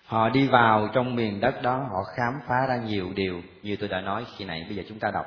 [0.05, 3.88] Họ đi vào trong miền đất đó, họ khám phá ra nhiều điều như tôi
[3.88, 4.64] đã nói khi nãy.
[4.68, 5.27] Bây giờ chúng ta đọc.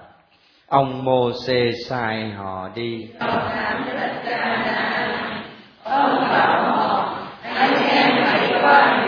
[0.67, 3.07] Ông Môse sai họ đi.
[5.83, 9.07] Ông bảo họ, anh em hãy qua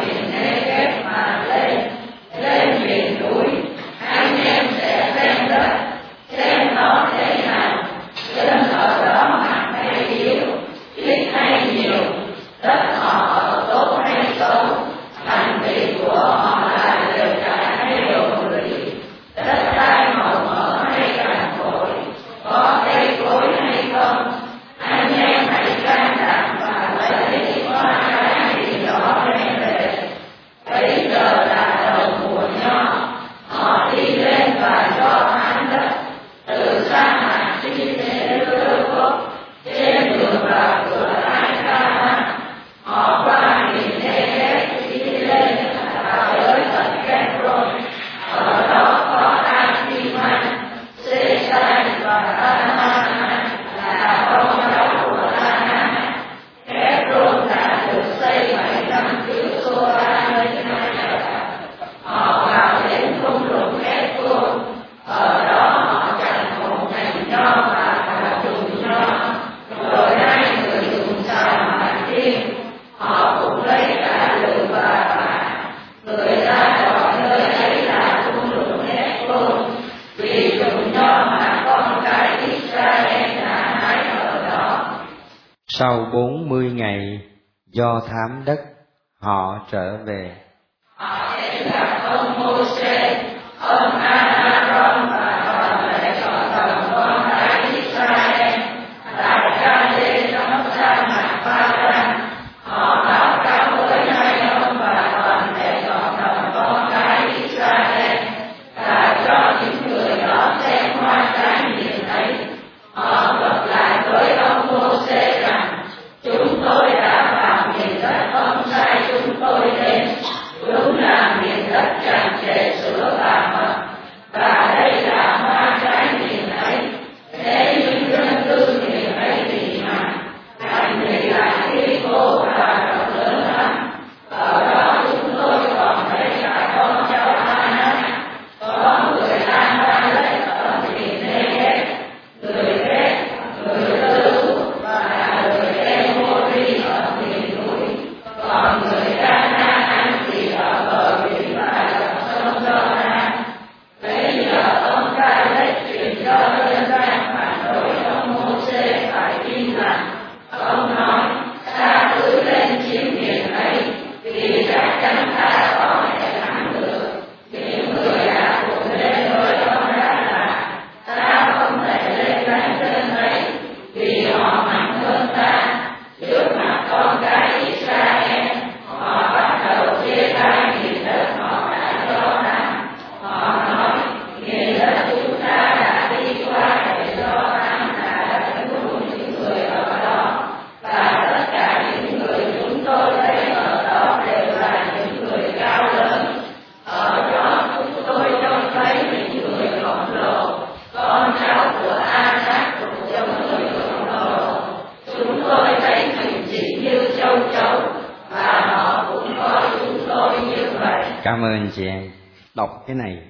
[211.54, 212.12] vậy cảm chị em
[212.56, 213.28] đọc cái này.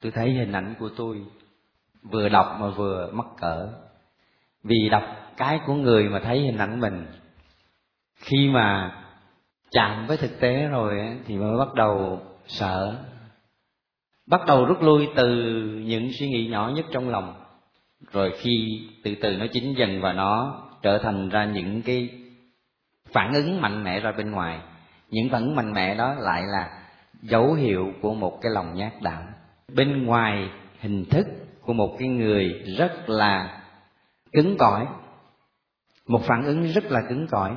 [0.00, 1.22] Tôi thấy hình ảnh của tôi
[2.02, 3.68] vừa đọc mà vừa mắc cỡ.
[4.64, 5.04] Vì đọc
[5.36, 7.06] cái của người mà thấy hình ảnh mình.
[8.16, 8.96] Khi mà
[9.70, 13.04] chạm với thực tế rồi thì mới bắt đầu sợ.
[14.26, 15.26] Bắt đầu rút lui từ
[15.84, 17.34] những suy nghĩ nhỏ nhất trong lòng.
[18.12, 22.08] Rồi khi từ từ nó chín dần và nó trở thành ra những cái
[23.12, 24.60] phản ứng mạnh mẽ ra bên ngoài.
[25.10, 26.87] Những phản ứng mạnh mẽ đó lại là
[27.22, 29.22] dấu hiệu của một cái lòng nhát đạo
[29.74, 30.50] bên ngoài
[30.80, 31.26] hình thức
[31.60, 33.62] của một cái người rất là
[34.32, 34.86] cứng cỏi,
[36.06, 37.56] một phản ứng rất là cứng cỏi,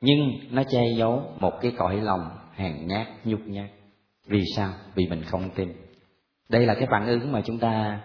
[0.00, 3.70] nhưng nó che giấu một cái cõi lòng hèn nhát, nhút nhát.
[4.26, 4.72] Vì sao?
[4.94, 5.72] Vì mình không tin.
[6.48, 8.00] Đây là cái phản ứng mà chúng ta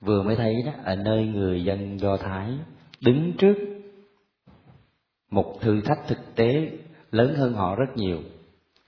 [0.00, 2.52] vừa mới thấy đó, ở nơi người dân do thái
[3.00, 3.56] đứng trước
[5.30, 6.70] một thử thách thực tế
[7.10, 8.22] lớn hơn họ rất nhiều.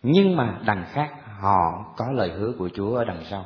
[0.02, 3.44] Nhưng mà đằng khác họ có lời hứa của chúa ở đằng sau.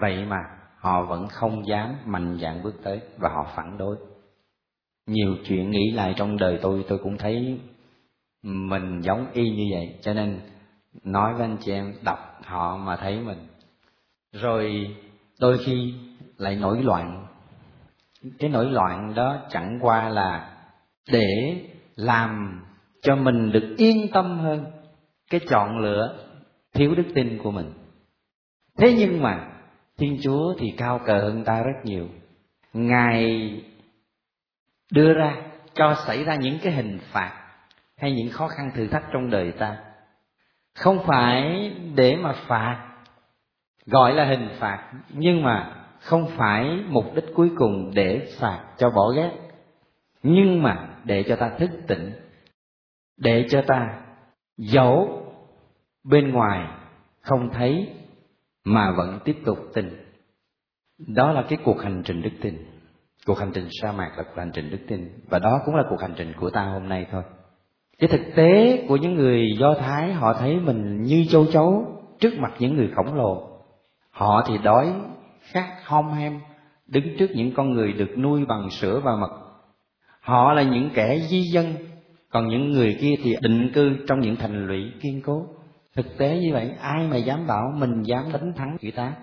[0.00, 0.38] Vậy mà
[0.78, 3.96] họ vẫn không dám mạnh dạn bước tới và họ phản đối.
[5.06, 7.60] Nhiều chuyện nghĩ lại trong đời tôi tôi cũng thấy
[8.42, 10.40] mình giống y như vậy, cho nên
[11.04, 13.46] nói với anh chị em, đọc họ mà thấy mình.
[14.32, 14.96] Rồi
[15.40, 15.94] đôi khi
[16.36, 17.26] lại nổi loạn.
[18.38, 20.56] Cái nổi loạn đó chẳng qua là
[21.12, 21.60] để
[21.96, 22.62] làm
[23.02, 24.64] cho mình được yên tâm hơn.
[25.30, 26.25] Cái chọn lựa
[26.76, 27.72] thiếu đức tin của mình.
[28.78, 29.52] Thế nhưng mà,
[29.98, 32.08] thiên chúa thì cao cờ hơn ta rất nhiều.
[32.72, 33.50] Ngài
[34.92, 35.36] đưa ra,
[35.74, 37.46] cho xảy ra những cái hình phạt
[37.96, 39.76] hay những khó khăn thử thách trong đời ta.
[40.74, 42.88] Không phải để mà phạt,
[43.86, 48.90] gọi là hình phạt, nhưng mà không phải mục đích cuối cùng để phạt cho
[48.90, 49.32] bỏ ghét,
[50.22, 52.12] nhưng mà để cho ta thức tỉnh,
[53.16, 54.00] để cho ta
[54.56, 55.25] dẫu
[56.10, 56.68] bên ngoài
[57.20, 57.88] không thấy
[58.64, 59.90] mà vẫn tiếp tục tin.
[60.98, 62.54] Đó là cái cuộc hành trình đức tin.
[63.26, 65.08] Cuộc hành trình sa mạc là cuộc hành trình đức tin.
[65.28, 67.22] Và đó cũng là cuộc hành trình của ta hôm nay thôi.
[67.98, 71.86] Cái thực tế của những người do thái, họ thấy mình như châu chấu
[72.20, 73.48] trước mặt những người khổng lồ.
[74.10, 74.94] Họ thì đói
[75.40, 76.40] khát hom hem,
[76.86, 79.30] đứng trước những con người được nuôi bằng sữa và mật.
[80.20, 81.74] Họ là những kẻ di dân,
[82.30, 85.46] còn những người kia thì định cư trong những thành lũy kiên cố
[85.96, 89.16] thực tế như vậy, ai mà dám bảo mình dám đánh thắng quỷ ta?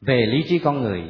[0.00, 1.02] Về lý trí con người,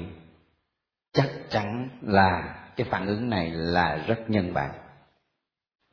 [1.12, 4.70] chắc chắn là cái phản ứng này là rất nhân bản.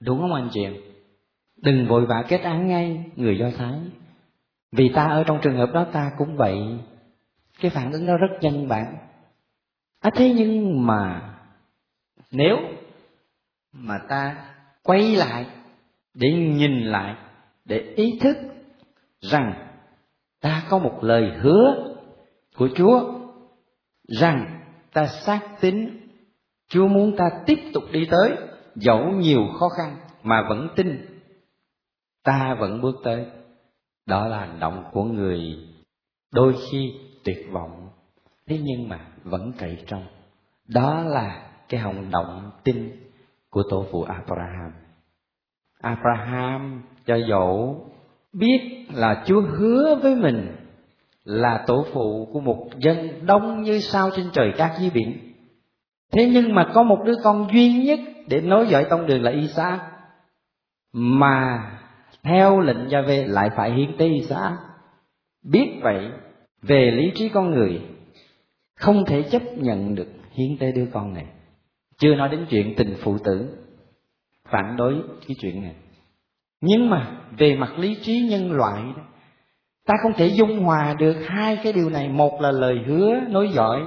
[0.01, 0.75] Đúng không anh chị em?
[1.62, 3.79] Đừng vội vã kết án ngay người do thái.
[4.71, 6.57] Vì ta ở trong trường hợp đó, ta cũng vậy.
[7.59, 8.95] Cái phản ứng đó rất nhân bản.
[9.99, 11.33] À thế nhưng mà
[12.31, 12.57] nếu
[13.71, 14.49] mà ta
[14.83, 15.45] quay lại
[16.13, 17.15] để nhìn lại,
[17.65, 18.38] để ý thức
[19.31, 19.67] rằng
[20.41, 21.93] ta có một lời hứa
[22.55, 23.13] của chúa
[24.19, 24.59] rằng
[24.93, 26.07] ta xác tín,
[26.69, 28.38] chúa muốn ta tiếp tục đi tới,
[28.75, 31.19] dẫu nhiều khó khăn mà vẫn tin,
[32.23, 33.25] ta vẫn bước tới.
[34.05, 35.39] Đó là hành động của người
[36.31, 37.89] đôi khi tuyệt vọng,
[38.47, 40.05] thế nhưng mà vẫn cậy trong.
[40.67, 42.91] Đó là cái hành động tin
[43.49, 44.71] của tổ phụ abraham.
[45.81, 47.86] Abraham cho dẫu
[48.34, 50.56] biết là chúa hứa với mình
[51.24, 55.34] là tổ phụ của một dân đông như sao trên trời cát dưới biển.
[56.12, 59.32] Thế nhưng mà có một đứa con duy nhất để nối dõi tông đường là
[59.32, 59.80] Isa,
[60.93, 61.72] mà
[62.24, 64.58] theo lệnh gia về lại phải hiến tế Isa.
[65.43, 66.10] Biết vậy,
[66.62, 67.82] về lý trí con người,
[68.76, 71.26] không thể chấp nhận được hiến tế đứa con này.
[71.98, 73.58] Chưa nói đến chuyện tình phụ tử,
[74.50, 74.93] phản đối
[75.28, 75.76] cái chuyện này
[76.65, 79.04] nhưng mà về mặt lý trí nhân loại đó,
[79.86, 83.49] ta không thể dung hòa được hai cái điều này một là lời hứa nói
[83.54, 83.82] giỏi,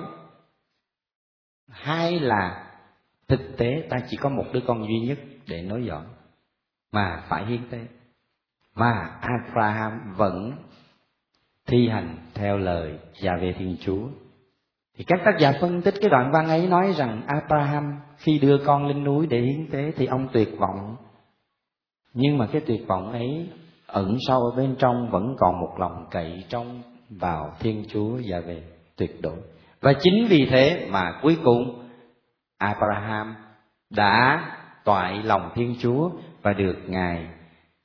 [1.68, 2.72] hai là
[3.28, 6.04] thực tế ta chỉ có một đứa con duy nhất để nói giỏi,
[6.92, 7.78] mà phải hiến tế
[8.74, 10.52] mà Abraham vẫn
[11.66, 14.08] thi hành theo lời và về Thiên Chúa.
[14.96, 18.58] Thì các tác giả phân tích cái đoạn văn ấy nói rằng Abraham khi đưa
[18.66, 20.96] con lên núi để hiến tế thì ông tuyệt vọng.
[22.18, 23.48] Nhưng mà cái tuyệt vọng ấy
[23.86, 28.40] ẩn sâu ở bên trong vẫn còn một lòng cậy trong vào Thiên Chúa và
[28.40, 28.62] về
[28.96, 29.36] tuyệt đối.
[29.80, 31.88] Và chính vì thế mà cuối cùng
[32.58, 33.34] Abraham
[33.90, 34.44] đã
[34.84, 36.10] toại lòng Thiên Chúa
[36.42, 37.26] và được Ngài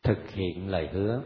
[0.04, 1.22] thực hiện lời hứa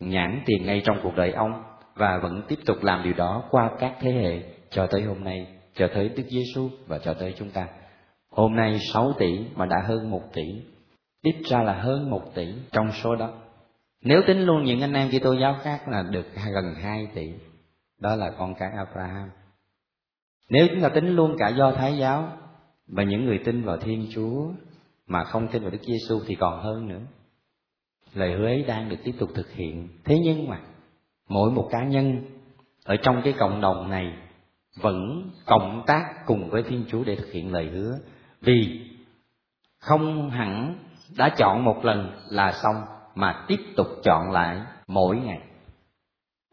[0.00, 1.62] nhãn tiền ngay trong cuộc đời ông
[1.94, 5.46] và vẫn tiếp tục làm điều đó qua các thế hệ cho tới hôm nay,
[5.74, 7.66] cho tới Đức Giêsu và cho tới chúng ta.
[8.30, 10.42] Hôm nay 6 tỷ mà đã hơn 1 tỷ,
[11.22, 13.32] ít ra là hơn một tỷ trong số đó.
[14.02, 17.32] Nếu tính luôn những anh em Kitô giáo khác là được gần 2 tỷ.
[18.00, 19.30] Đó là con cái Abraham.
[20.48, 22.32] Nếu chúng ta tính luôn cả do Thái giáo
[22.86, 24.52] và những người tin vào Thiên Chúa
[25.06, 27.00] mà không tin vào Đức Giêsu thì còn hơn nữa
[28.14, 30.60] lời hứa ấy đang được tiếp tục thực hiện thế nhưng mà,
[31.28, 32.24] mỗi một cá nhân
[32.84, 34.16] ở trong cái cộng đồng này
[34.80, 37.98] vẫn cộng tác cùng với thiên chúa để thực hiện lời hứa
[38.40, 38.86] vì
[39.78, 40.78] không hẳn
[41.16, 42.82] đã chọn một lần là xong
[43.14, 45.40] mà tiếp tục chọn lại mỗi ngày.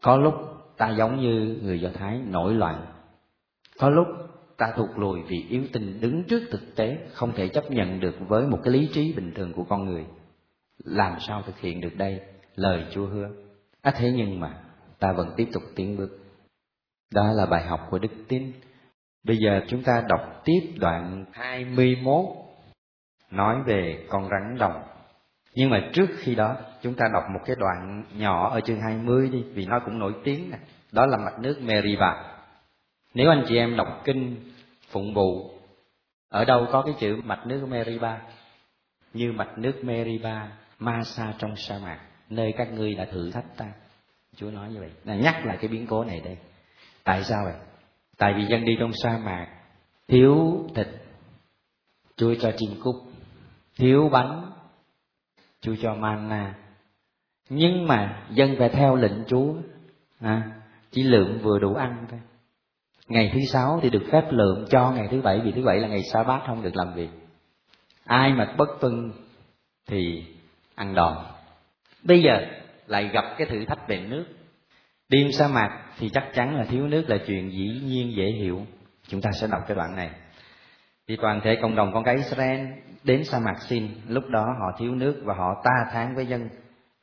[0.02, 0.34] Có lúc
[0.76, 2.86] ta giống như người do thái nổi loạn.
[3.78, 4.06] Có lúc
[4.56, 8.14] ta thụt lùi vì yếu tình đứng trước thực tế không thể chấp nhận được
[8.28, 10.06] với một cái lý trí bình thường của con người.
[10.84, 12.20] Làm sao thực hiện được đây?
[12.54, 13.30] Lời chúa hứa.
[13.82, 14.62] À, thế nhưng mà
[14.98, 16.18] ta vẫn tiếp tục tiến bước.
[17.14, 18.52] Đó là bài học của đức tin.
[19.24, 22.24] Bây giờ chúng ta đọc tiếp đoạn 21
[23.30, 24.82] nói về con rắn đồng.
[25.54, 29.28] Nhưng mà trước khi đó, chúng ta đọc một cái đoạn nhỏ ở chương 20
[29.28, 30.60] đi, vì nó cũng nổi tiếng này.
[30.92, 32.38] đó là mạch nước Meriba
[33.14, 34.36] nếu anh chị em đọc kinh
[34.88, 35.50] phụng vụ,
[36.28, 38.20] ở đâu có cái chữ mạch nước Meriba
[39.12, 43.56] như mạch nước Meriba ma sa trong sa mạc, nơi các ngươi đã thử thách
[43.56, 43.66] ta.
[44.36, 44.90] Chúa nói như vậy.
[45.04, 46.36] Là nhắc lại cái biến cố này đây.
[47.04, 47.54] Tại sao vậy?
[48.18, 49.46] Tại vì dân đi trong sa mạc,
[50.08, 50.88] thiếu thịt,
[52.16, 52.94] chúa cho chim cút
[53.78, 54.52] thiếu bánh
[55.60, 56.54] chúa cho manna à.
[57.48, 59.54] nhưng mà dân phải theo lệnh chúa.
[60.20, 60.50] À,
[60.90, 62.20] chỉ lượng vừa đủ ăn thôi.
[63.08, 65.88] Ngày thứ sáu thì được phép lượng cho ngày thứ bảy vì thứ bảy là
[65.88, 67.08] ngày sa bát không được làm việc.
[68.04, 69.12] Ai mà bất tuân
[69.86, 70.24] thì
[70.74, 71.16] ăn đòn.
[72.02, 72.46] Bây giờ
[72.86, 74.24] lại gặp cái thử thách về nước.
[75.08, 78.66] Đêm sa mạc thì chắc chắn là thiếu nước là chuyện dĩ nhiên dễ hiểu.
[79.08, 80.10] Chúng ta sẽ đọc cái đoạn này
[81.08, 82.66] thì toàn thể cộng đồng con cái Israel
[83.04, 86.48] đến sa mạc xin lúc đó họ thiếu nước và họ ta tháng với dân.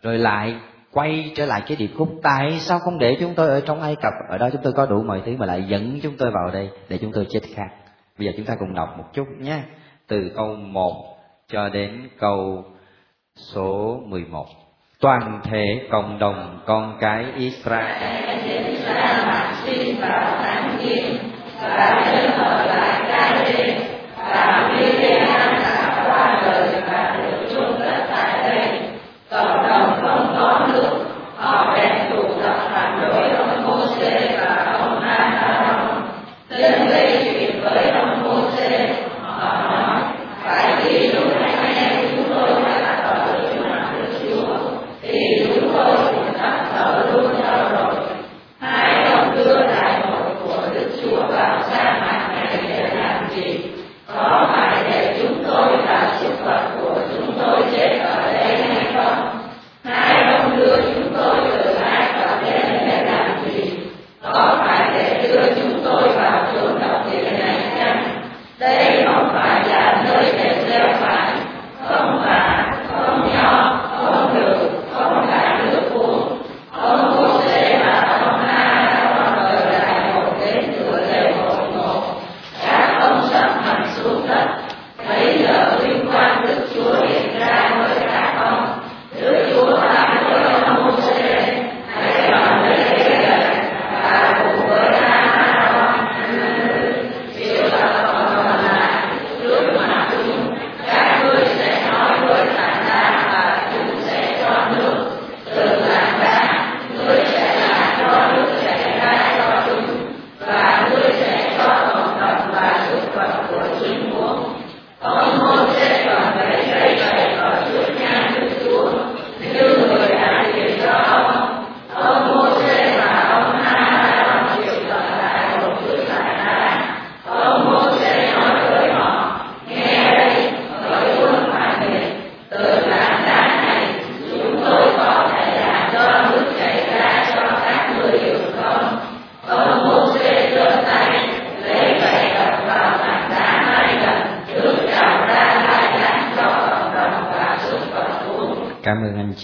[0.01, 0.56] Rồi lại
[0.91, 3.95] quay trở lại cái điệp khúc, tại sao không để chúng tôi ở trong ai
[3.95, 4.14] cập?
[4.30, 6.70] Ở đó chúng tôi có đủ mọi thứ mà lại dẫn chúng tôi vào đây
[6.89, 7.70] để chúng tôi chết khác.
[8.18, 9.60] Bây giờ chúng ta cùng đọc một chút nhé.
[10.08, 12.64] Từ câu 1 cho đến câu
[13.36, 14.45] số 11
[14.99, 17.86] toàn thể cộng đồng con cái Israel.
[21.62, 22.95] Và đến ở lại
[24.76, 28.80] và Miriam đã qua đời và được chôn cất tại đây
[29.30, 29.64] cộng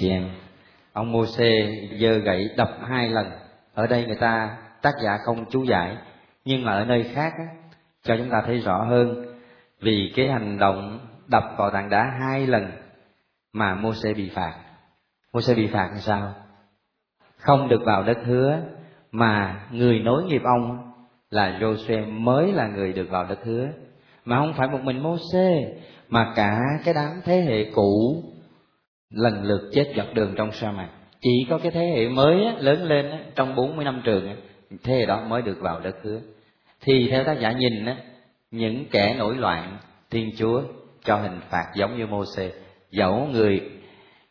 [0.02, 0.30] chị em.
[0.94, 3.32] Ông mô xê giơ gậy đập hai lần.
[3.74, 5.98] Ở đây người ta tác giả không chú giải.
[6.46, 7.46] Nhưng mà ở nơi khác á,
[8.04, 9.26] cho chúng ta thấy rõ hơn.
[9.82, 12.72] Vì cái hành động đập vào tảng đá hai lần
[13.54, 14.54] mà mô xê bị phạt.
[15.34, 16.34] Mô xê bị phạt làm sao?
[17.38, 18.60] Không được vào đất hứa
[19.12, 20.92] mà người nối nghiệp ông
[21.30, 23.68] là Joshua mới là người được vào đất hứa.
[24.26, 25.74] Mà không phải một mình mô xê
[26.10, 28.24] mà cả cái đám thế hệ cũ
[29.12, 30.90] lần lượt chết dọc đường trong sa mạc.
[31.22, 34.36] Chỉ có cái thế hệ mới á, lớn lên á, trong 40 năm trường á,
[34.84, 36.20] thế hệ đó mới được vào đất hứa
[36.82, 37.98] thì theo tác giả nhìn á,
[38.52, 39.78] những kẻ nổi loạn
[40.10, 40.62] thiên chúa
[41.04, 42.52] cho hình phạt giống như Môse
[42.92, 43.62] dẫu người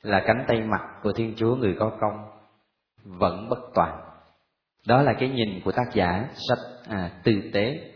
[0.03, 2.31] là cánh tay mặt của thiên chúa người có công
[3.05, 4.01] vẫn bất toàn.
[4.87, 6.59] Đó là cái nhìn của tác giả sách
[6.89, 7.93] à, tư tế.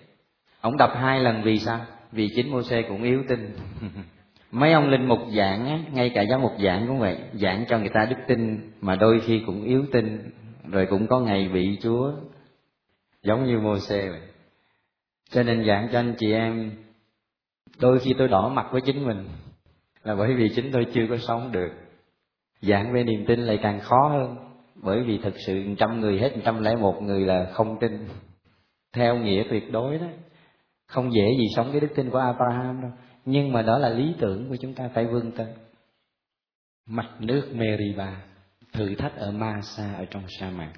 [0.61, 1.81] Ông đọc hai lần vì sao?
[2.13, 3.57] Vì chính Môse cũng yếu tin.
[4.55, 7.79] mấy ông linh mục giảng á, ngay cả giáo mục giảng cũng vậy, giảng cho
[7.79, 10.31] người ta đức tin mà đôi khi cũng yếu tin,
[10.71, 12.13] rồi cũng có ngày bị chúa,
[13.23, 14.21] giống như mô xê vậy.
[15.31, 16.73] Cho nên giảng cho anh chị em,
[17.81, 19.29] đôi khi tôi đỏ mặt với chính mình,
[20.05, 21.71] là bởi vì chính tôi chưa có sống được.
[22.61, 24.37] Giảng về niềm tin lại càng khó hơn,
[24.75, 28.09] bởi vì thực sự trăm người hết trăm lẻ một người là không tin.
[28.93, 30.07] Theo nghĩa tuyệt đối đó,
[30.87, 32.91] không dễ gì sống cái đức tin của Abraham đâu
[33.25, 35.55] nhưng mà đó là lý tưởng của chúng ta phải vươn tới.
[36.87, 38.23] Mặt nước Meriba,
[38.73, 40.73] thử thách ở Masa, ở trong sa mạc.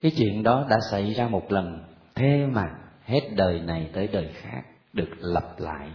[0.00, 1.84] Cái chuyện đó đã xảy ra một lần.
[2.14, 2.64] Thế mà
[3.04, 4.62] hết đời này tới đời khác
[4.92, 5.90] được lặp lại.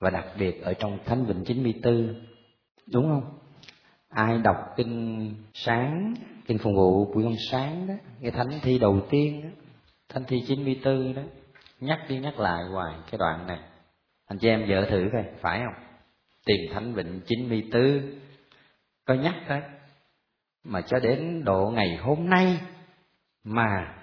[0.00, 2.14] Và đặc biệt ở trong Thánh Vịnh 94
[2.92, 3.38] đúng không?
[4.08, 6.14] Ai đọc kinh sáng,
[6.46, 9.48] kinh phụng vụ buổi con sáng đó, cái thánh thi đầu tiên đó,
[10.08, 11.22] thánh thi 94 đó,
[11.80, 13.58] nhắc đi nhắc lại hoài cái đoạn này
[14.28, 15.84] anh chị em vợ thử coi, phải không?
[16.46, 18.02] Tìm thánh vịnh 94
[19.06, 19.62] có nhắc đấy
[20.64, 22.60] mà cho đến độ ngày hôm nay
[23.44, 23.94] mà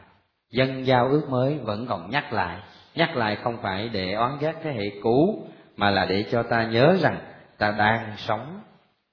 [0.49, 2.59] dân giao ước mới vẫn còn nhắc lại.
[2.95, 6.63] Nhắc lại không phải để oán ghét thế hệ cũ, mà là để cho ta
[6.63, 7.19] nhớ rằng
[7.57, 8.61] ta đang sống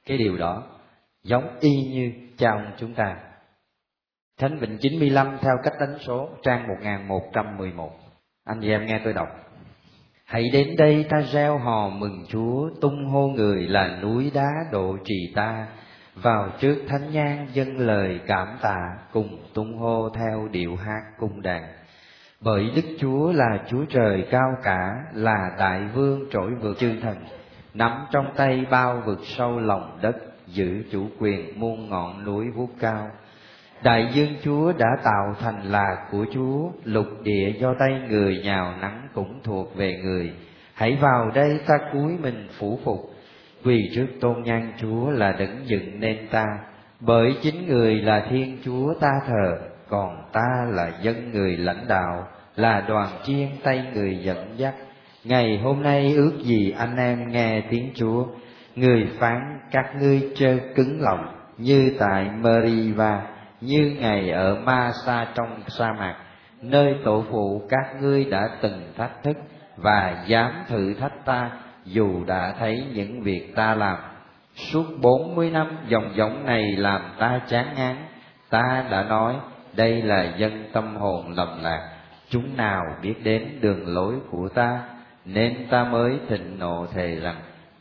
[0.06, 0.62] cái điều đó
[1.22, 3.16] giống y như cha ông chúng ta.
[4.38, 7.90] Thánh Vịnh 95 theo cách đánh số, trang 1111
[8.44, 9.28] Anh chị em nghe tôi đọc.
[10.25, 14.97] Hãy đến đây ta reo hò mừng Chúa, tung hô người là núi đá độ
[15.05, 15.66] trì ta,
[16.14, 18.79] vào trước thánh nhang dâng lời cảm tạ,
[19.12, 21.62] cùng tung hô theo điệu hát cung đàn.
[22.41, 27.16] Bởi Đức Chúa là Chúa trời cao cả, là đại vương trỗi vượt chư thần,
[27.75, 30.16] nắm trong tay bao vực sâu lòng đất,
[30.47, 33.11] giữ chủ quyền muôn ngọn núi vuốt cao.
[33.83, 38.74] Đại dương Chúa đã tạo thành là của Chúa, lục địa do tay người nhào
[38.80, 40.33] nắng cũng thuộc về người.
[40.74, 43.01] Hãy vào đây ta cúi mình phủ phục,
[43.62, 46.47] vì trước tôn nhan Chúa là đấng dựng nên ta,
[47.01, 49.59] bởi chính người là Thiên Chúa ta thờ,
[49.89, 52.26] còn ta là dân người lãnh đạo,
[52.57, 54.74] là đoàn chiên tay người dẫn dắt.
[55.24, 58.26] Ngày hôm nay ước gì anh em nghe tiếng Chúa,
[58.76, 61.26] người phán các ngươi trơ cứng lòng
[61.59, 63.32] như tại Meriva
[63.62, 66.16] như ngày ở ma sa trong sa mạc,
[66.62, 69.36] nơi tổ phụ các ngươi đã từng thách thức
[69.76, 71.50] và dám thử thách ta,
[71.84, 73.96] dù đã thấy những việc ta làm.
[74.54, 77.96] Suốt bốn mươi năm dòng giống này làm ta chán ngán,
[78.50, 79.34] ta đã nói,
[79.76, 81.88] đây là dân tâm hồn lầm lạc,
[82.28, 84.80] chúng nào biết đến đường lối của ta,
[85.24, 87.36] nên ta mới thịnh nộ thề rằng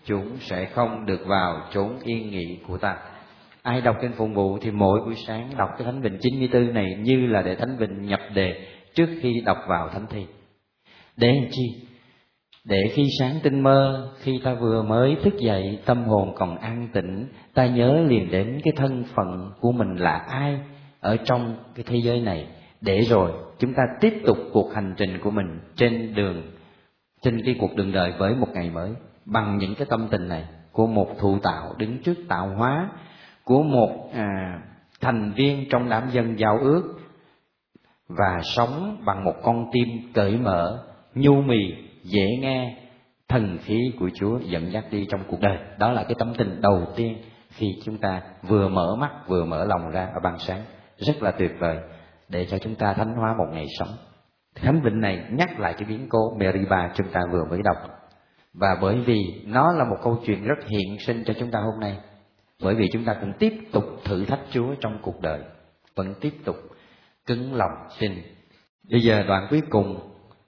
[0.05, 2.95] chúng sẽ không được vào chốn yên nghỉ của ta
[3.63, 6.95] ai đọc kinh phụng vụ thì mỗi buổi sáng đọc cái thánh bình 94 này
[6.99, 10.25] như là để thánh bình nhập đề trước khi đọc vào thánh thi.
[11.17, 11.87] Để làm chi?
[12.65, 16.87] Để khi sáng tinh mơ, khi ta vừa mới thức dậy, tâm hồn còn an
[16.93, 20.59] tĩnh, ta nhớ liền đến cái thân phận của mình là ai
[20.99, 22.47] ở trong cái thế giới này.
[22.81, 26.43] Để rồi chúng ta tiếp tục cuộc hành trình của mình trên đường,
[27.21, 28.91] trên cái cuộc đường đời với một ngày mới,
[29.25, 32.89] bằng những cái tâm tình này của một thụ tạo đứng trước tạo hóa
[33.51, 34.59] của một à,
[35.01, 36.99] thành viên trong đám dân giao ước
[38.07, 40.83] và sống bằng một con tim cởi mở
[41.15, 42.77] nhu mì dễ nghe
[43.29, 45.57] thần khí của Chúa dẫn dắt đi trong cuộc đời.
[45.79, 47.17] Đó là cái tấm tình đầu tiên
[47.49, 50.61] khi chúng ta vừa mở mắt vừa mở lòng ra ở ban sáng.
[50.97, 51.77] Rất là tuyệt vời
[52.29, 53.95] để cho chúng ta thánh hóa một ngày sống.
[54.55, 57.77] Thánh vịnh này nhắc lại cái biến cố Meriba chúng ta vừa mới đọc.
[58.53, 61.79] Và bởi vì nó là một câu chuyện rất hiện sinh cho chúng ta hôm
[61.79, 61.97] nay
[62.63, 65.41] bởi vì chúng ta cũng tiếp tục thử thách Chúa trong cuộc đời
[65.95, 66.55] vẫn tiếp tục
[67.25, 68.11] cứng lòng xin.
[68.91, 69.99] Bây giờ đoạn cuối cùng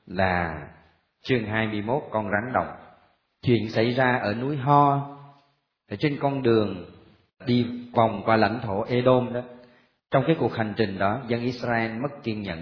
[0.06, 0.68] là
[1.24, 2.68] chương 21 con rắn đồng.
[3.42, 4.94] Chuyện xảy ra ở núi Ho
[5.90, 6.86] ở trên con đường
[7.46, 9.42] đi vòng qua lãnh thổ Edom đó.
[10.12, 12.62] Trong cái cuộc hành trình đó dân Israel mất kiên nhẫn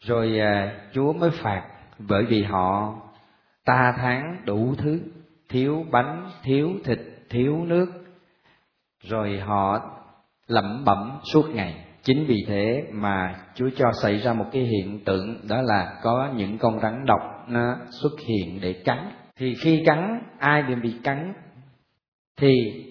[0.00, 1.68] rồi à, Chúa mới phạt
[1.98, 2.94] bởi vì họ
[3.64, 5.00] ta tháng đủ thứ
[5.48, 6.98] thiếu bánh thiếu thịt
[7.30, 8.03] thiếu nước
[9.08, 9.80] rồi họ
[10.46, 11.74] lẩm bẩm suốt ngày.
[12.02, 16.28] Chính vì thế mà chúa cho xảy ra một cái hiện tượng, đó là có
[16.36, 19.10] những con rắn độc nó xuất hiện để cắn.
[19.36, 21.34] Thì khi cắn, ai bị bị cắn?
[22.36, 22.84] Thì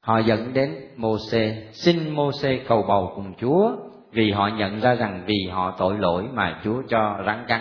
[0.00, 3.76] họ dẫn đến Môse xin Môse cầu bầu cùng Chúa,
[4.12, 7.60] vì họ nhận ra rằng vì họ tội lỗi mà Chúa cho rắn cắn.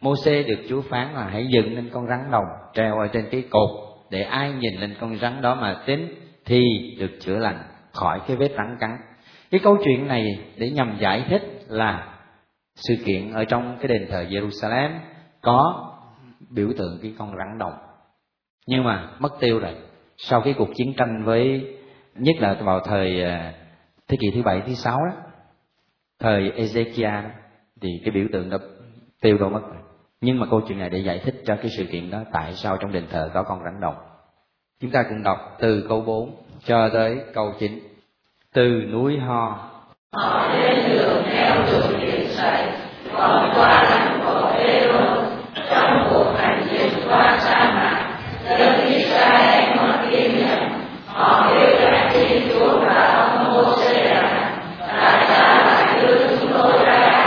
[0.00, 3.44] Môse được Chúa phán là hãy dựng lên con rắn đồng treo ở trên cái
[3.50, 3.70] cột,
[4.10, 6.62] để ai nhìn lên con rắn đó mà tính thì
[6.98, 7.62] được chữa lành
[7.92, 8.90] khỏi cái vết rắn cắn.
[9.50, 12.18] Cái câu chuyện này để nhằm giải thích là
[12.74, 14.90] sự kiện ở trong cái đền thờ Jerusalem
[15.40, 15.88] có
[16.50, 17.74] biểu tượng cái con rắn đồng.
[18.66, 19.76] Nhưng mà mất tiêu rồi.
[20.16, 21.76] Sau cái cuộc chiến tranh với,
[22.14, 23.54] nhất là vào thời à,
[24.08, 25.22] thế kỷ thứ bảy, thứ sáu đó,
[26.18, 27.22] thời Ezekiel
[27.80, 28.58] thì cái biểu tượng đó
[29.20, 29.82] tiêu đâu mất rồi
[30.22, 32.76] nhưng mà câu chuyện này để giải thích cho cái sự kiện đó, tại sao
[32.76, 33.94] trong đền thờ có con rắn đồng
[34.82, 37.78] chúng ta cùng đọc từ câu 4 cho tới câu 9
[38.54, 39.58] từ núi ho.
[40.12, 42.66] Họ lên đường theo đường điện sậy
[43.16, 45.24] còn qua lãnh thổ Edom
[45.70, 48.18] trong cuộc hành trình qua sa mạc,
[48.58, 50.68] dân Israel mất kiên nhẫn
[51.06, 54.58] họ yêu rằng Thiên Chúa và ông Moses rằng
[54.88, 57.22] tại sao lại đưa chúng tôi ra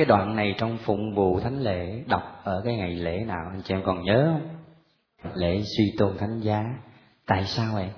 [0.00, 3.62] cái đoạn này trong phụng vụ thánh lễ, đọc ở cái ngày lễ nào, anh
[3.62, 4.48] chị em còn nhớ không?
[5.34, 6.64] Lễ suy tôn thánh giá.
[7.26, 7.90] Tại sao vậy?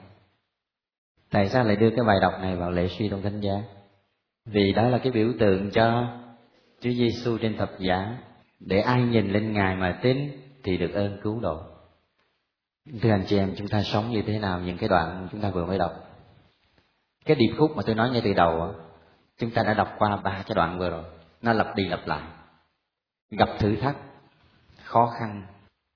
[1.30, 3.62] Tại sao lại đưa cái bài đọc này vào lễ suy tôn thánh giá?
[4.46, 6.06] Vì đó là cái biểu tượng cho
[6.80, 8.18] Chúa Giêsu trên thập giá.
[8.60, 10.30] Để ai nhìn lên ngài mà tin
[10.64, 11.60] thì được ơn cứu độ.
[13.02, 14.60] Thưa anh chị em, chúng ta sống như thế nào?
[14.60, 15.92] Những cái đoạn chúng ta vừa mới đọc.
[17.24, 18.74] Cái điệp khúc mà tôi nói ngay từ đầu
[19.38, 21.04] chúng ta đã đọc qua ba cái đoạn vừa rồi
[21.42, 22.22] nó lặp đi lặp lại.
[23.30, 23.96] Gặp thử thách,
[24.84, 25.46] khó khăn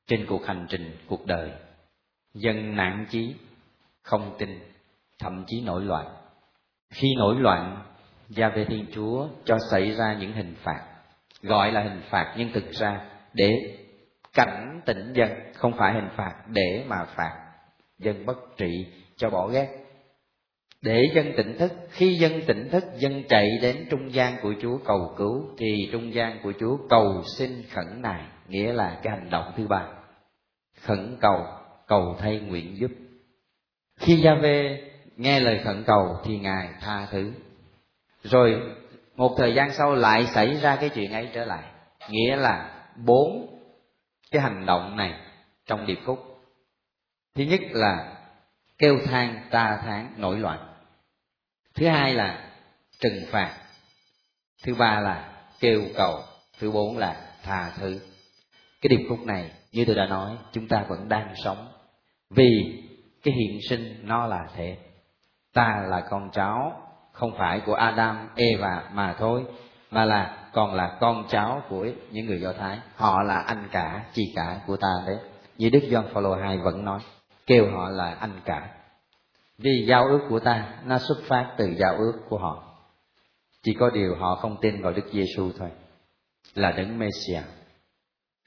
[0.06, 1.52] trên cuộc hành trình, cuộc đời.
[2.34, 3.34] Dân nản chí,
[4.02, 4.60] không tin,
[5.18, 6.06] thậm chí nổi loạn.
[6.90, 7.82] Khi nổi loạn,
[8.28, 10.86] gia về thiên chúa cho xảy ra những hình phạt,
[11.42, 13.78] gọi là hình phạt nhưng thực ra để
[14.32, 17.52] cảnh tỉnh dân, không phải hình phạt để mà phạt
[17.98, 18.86] dân bất trị
[19.16, 19.85] cho bỏ ghét
[20.86, 24.78] để dân tỉnh thức, khi dân tỉnh thức, dân chạy đến trung gian của chúa
[24.84, 29.30] cầu cứu, thì trung gian của chúa cầu xin khẩn nài, nghĩa là cái hành
[29.30, 29.86] động thứ ba.
[30.80, 31.46] Khẩn cầu
[31.86, 32.90] cầu thay nguyện giúp.
[33.96, 34.80] Khi gia vê
[35.16, 37.32] nghe lời khẩn cầu thì ngài tha thứ.
[38.22, 38.60] Rồi
[39.16, 41.64] một thời gian sau lại xảy ra cái chuyện ấy trở lại,
[42.10, 43.58] nghĩa là bốn
[44.30, 45.14] cái hành động này
[45.66, 46.18] trong điệp khúc.
[47.34, 48.12] Thứ nhất là
[48.78, 50.75] kêu than ta tháng nổi loạn
[51.76, 52.38] thứ hai là
[53.00, 53.52] trừng phạt.
[54.64, 56.22] Thứ ba là kêu cầu.
[56.58, 58.00] Thứ bốn là tha thứ.
[58.82, 61.68] Cái điệp khúc này như tôi đã nói chúng ta vẫn đang sống.
[62.30, 62.82] Vì
[63.22, 64.76] cái hiện sinh nó là thế.
[65.54, 69.44] Ta là con cháu không phải của Adam, Eva mà thôi
[69.90, 72.78] mà là còn là con cháu của những người Do Thái.
[72.94, 75.16] Họ là anh cả chị cả của ta đấy.
[75.58, 77.00] Như Đức John Paulo II vẫn nói
[77.46, 78.68] kêu họ là anh cả
[79.58, 82.78] vì giao ước của ta, nó xuất phát từ giao ước của họ.
[83.62, 85.70] Chỉ có điều họ không tin vào đức giêsu thôi,
[86.54, 87.42] là đấng messia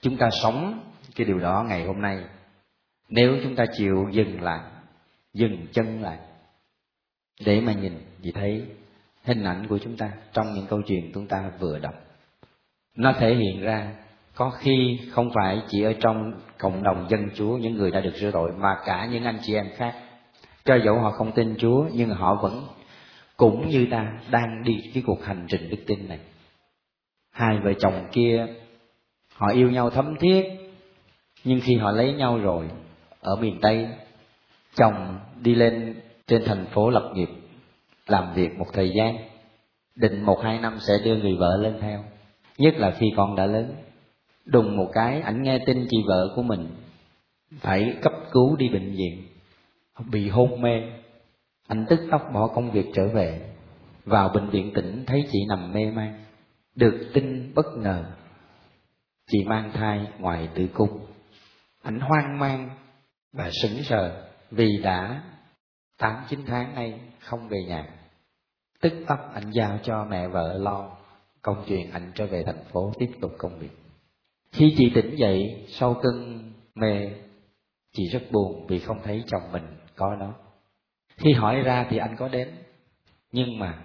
[0.01, 0.79] chúng ta sống
[1.15, 2.23] cái điều đó ngày hôm nay.
[3.09, 4.59] Nếu chúng ta chịu dừng lại,
[5.33, 6.17] dừng chân lại,
[7.45, 7.93] để mà nhìn
[8.23, 8.65] thì thấy
[9.23, 11.93] hình ảnh của chúng ta trong những câu chuyện chúng ta vừa đọc.
[12.95, 13.95] Nó thể hiện ra
[14.35, 18.13] có khi không phải chỉ ở trong cộng đồng dân chúa, những người đã được
[18.15, 19.95] rửa tội, mà cả những anh chị em khác
[20.65, 22.67] cho dẫu họ không tin chúa, nhưng họ vẫn
[23.37, 26.19] cũng như ta đang đi cái cuộc hành trình đức tin này.
[27.31, 28.47] Hai vợ chồng kia,
[29.33, 30.45] họ yêu nhau thấm thiết,
[31.43, 32.69] nhưng khi họ lấy nhau rồi,
[33.21, 33.87] ở miền tây,
[34.75, 37.29] chồng đi lên trên thành phố lập nghiệp,
[38.07, 39.17] làm việc một thời gian,
[39.95, 42.03] định một hai năm sẽ đưa người vợ lên theo.
[42.57, 43.75] Nhất là khi con đã lớn,
[44.45, 46.67] đùng một cái ảnh nghe tin chị vợ của mình
[47.59, 49.28] phải cấp cứu đi bệnh viện
[50.11, 50.81] bị hôn mê,
[51.67, 53.55] anh tức tốc bỏ công việc trở về.
[54.05, 56.23] Vào bệnh viện tỉnh thấy chị nằm mê man,
[56.75, 58.05] được tin bất ngờ.
[59.31, 61.05] Chị mang thai ngoài tử cung.
[61.81, 62.69] Anh hoang mang
[63.33, 65.23] và sững sờ vì đã
[65.97, 67.87] tám chín tháng nay không về nhà.
[68.81, 70.97] Tức tốc anh giao cho mẹ vợ lo
[71.41, 73.69] công chuyện anh trở về thành phố tiếp tục công việc.
[74.51, 76.43] Khi chị tỉnh dậy, sau cơn
[76.75, 77.09] mê,
[77.93, 80.33] chị rất buồn vì không thấy chồng mình có nó.
[81.17, 82.55] Khi hỏi ra thì anh có đến.
[83.31, 83.81] Nhưng mà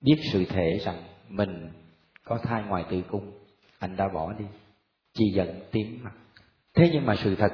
[0.00, 1.70] biết sự thể rằng mình
[2.24, 3.32] có thai ngoài tử cung,
[3.78, 4.44] anh đã bỏ đi.
[5.12, 6.12] Chỉ giận tím mặt.
[6.74, 7.52] Thế nhưng mà sự thật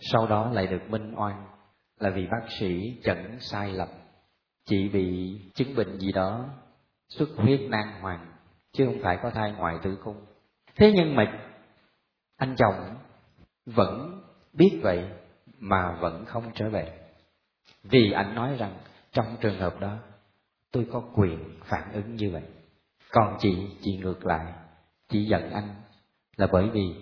[0.00, 1.46] sau đó lại được minh oan
[1.98, 3.88] là vì bác sĩ chẩn sai lầm.
[4.64, 6.48] Chị bị chứng bệnh gì đó,
[7.08, 8.32] xuất huyết nang hoàng,
[8.72, 10.24] chứ không phải có thai ngoài tử cung.
[10.76, 11.40] Thế nhưng mà
[12.36, 12.96] anh chồng
[13.66, 15.04] vẫn biết vậy
[15.58, 17.07] mà vẫn không trở về
[17.82, 18.74] vì anh nói rằng,
[19.12, 19.98] trong trường hợp đó,
[20.72, 22.42] tôi có quyền phản ứng như vậy.
[23.10, 24.52] Còn chị chị ngược lại.
[25.08, 25.74] Chị giận anh
[26.36, 26.94] là bởi vì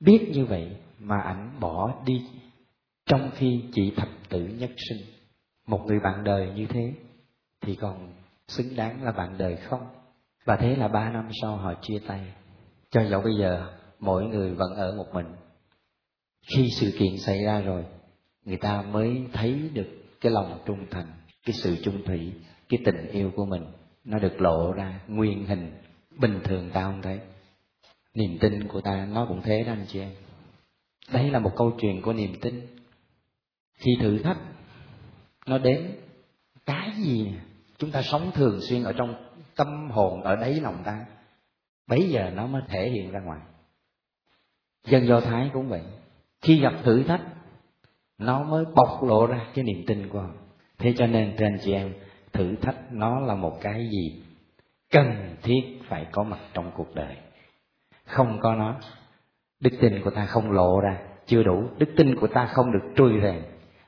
[0.00, 2.26] biết như vậy mà ảnh bỏ đi
[3.06, 4.98] trong khi chị thập tử nhất sinh.
[5.66, 6.92] Một người bạn đời như thế
[7.60, 8.12] thì còn
[8.48, 9.86] xứng đáng là bạn đời không?
[10.44, 12.32] Và thế là ba năm sau họ chia tay.
[12.90, 15.26] Cho dẫu bây giờ mỗi người vẫn ở một mình,
[16.46, 17.84] khi sự kiện xảy ra rồi,
[18.44, 21.06] người ta mới thấy được cái lòng trung thành,
[21.46, 22.32] cái sự trung thủy,
[22.68, 23.64] cái tình yêu của mình,
[24.04, 25.72] nó được lộ ra nguyên hình,
[26.10, 27.20] bình thường ta không thấy.
[28.14, 30.10] Niềm tin của ta nó cũng thế đó anh chị em.
[31.12, 32.66] Đây là một câu chuyện của niềm tin.
[33.74, 34.38] Khi thử thách,
[35.46, 35.96] nó đến
[36.66, 37.32] cái gì
[37.78, 39.14] chúng ta sống thường xuyên ở trong
[39.56, 41.06] tâm hồn, ở đáy lòng ta.
[41.86, 43.40] Bấy giờ nó mới thể hiện ra ngoài.
[44.84, 45.82] Dân do thái cũng vậy.
[46.40, 47.22] Khi gặp thử thách
[48.18, 50.30] nó mới bộc lộ ra cái niềm tin của họ.
[50.78, 51.92] Thế cho nên trên chị em,
[52.32, 54.22] thử thách nó là một cái gì
[54.90, 57.16] cần thiết phải có mặt trong cuộc đời.
[58.04, 58.76] Không có nó,
[59.60, 60.98] đức tin của ta không lộ ra.
[61.26, 63.42] Chưa đủ, đức tin của ta không được trôi rèn.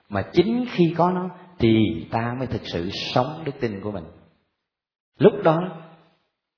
[0.09, 1.76] Mà chính khi có nó, thì
[2.11, 4.05] ta mới thực sự sống đức tin của mình.
[5.18, 5.59] Lúc đó,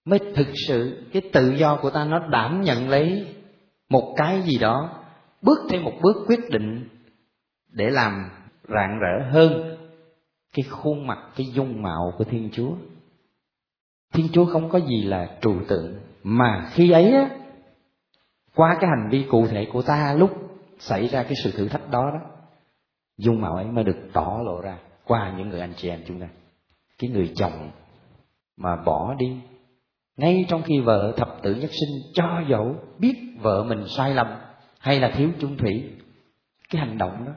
[0.04, 3.34] mới thực sự cái tự do của ta nó đảm nhận lấy
[3.90, 4.90] một cái gì đó,
[5.42, 6.88] bước thêm một bước quyết định
[7.72, 8.30] để làm
[8.68, 9.76] rạng rỡ hơn
[10.52, 12.72] cái khuôn mặt, cái dung mạo của thiên chúa.
[14.12, 17.30] Thiên chúa không có gì là trừu tượng, mà khi ấy á,
[18.54, 20.30] qua cái hành vi cụ thể của ta lúc
[20.78, 22.20] xảy ra cái sự thử thách đó đó,
[23.18, 26.20] dung mạo ấy mới được tỏ lộ ra qua những người anh chị em chúng
[26.20, 26.28] ta.
[26.98, 27.70] Cái người chồng
[28.56, 29.36] mà bỏ đi,
[30.16, 34.26] ngay trong khi vợ thập tử nhất sinh cho dẫu biết vợ mình sai lầm
[34.78, 35.90] hay là thiếu chung thủy,
[36.70, 37.32] cái hành động đó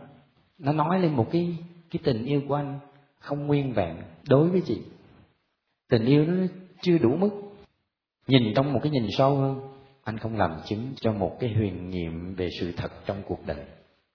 [0.57, 1.57] nó nói lên một cái
[1.91, 2.79] cái tình yêu của anh
[3.19, 3.95] không nguyên vẹn
[4.29, 4.81] đối với chị.
[5.89, 6.47] Tình yêu nó
[6.81, 7.29] chưa đủ mức.
[8.27, 9.59] Nhìn trong một cái nhìn sâu hơn,
[10.03, 13.65] anh không làm chứng cho một cái huyền nhiệm về sự thật trong cuộc đời.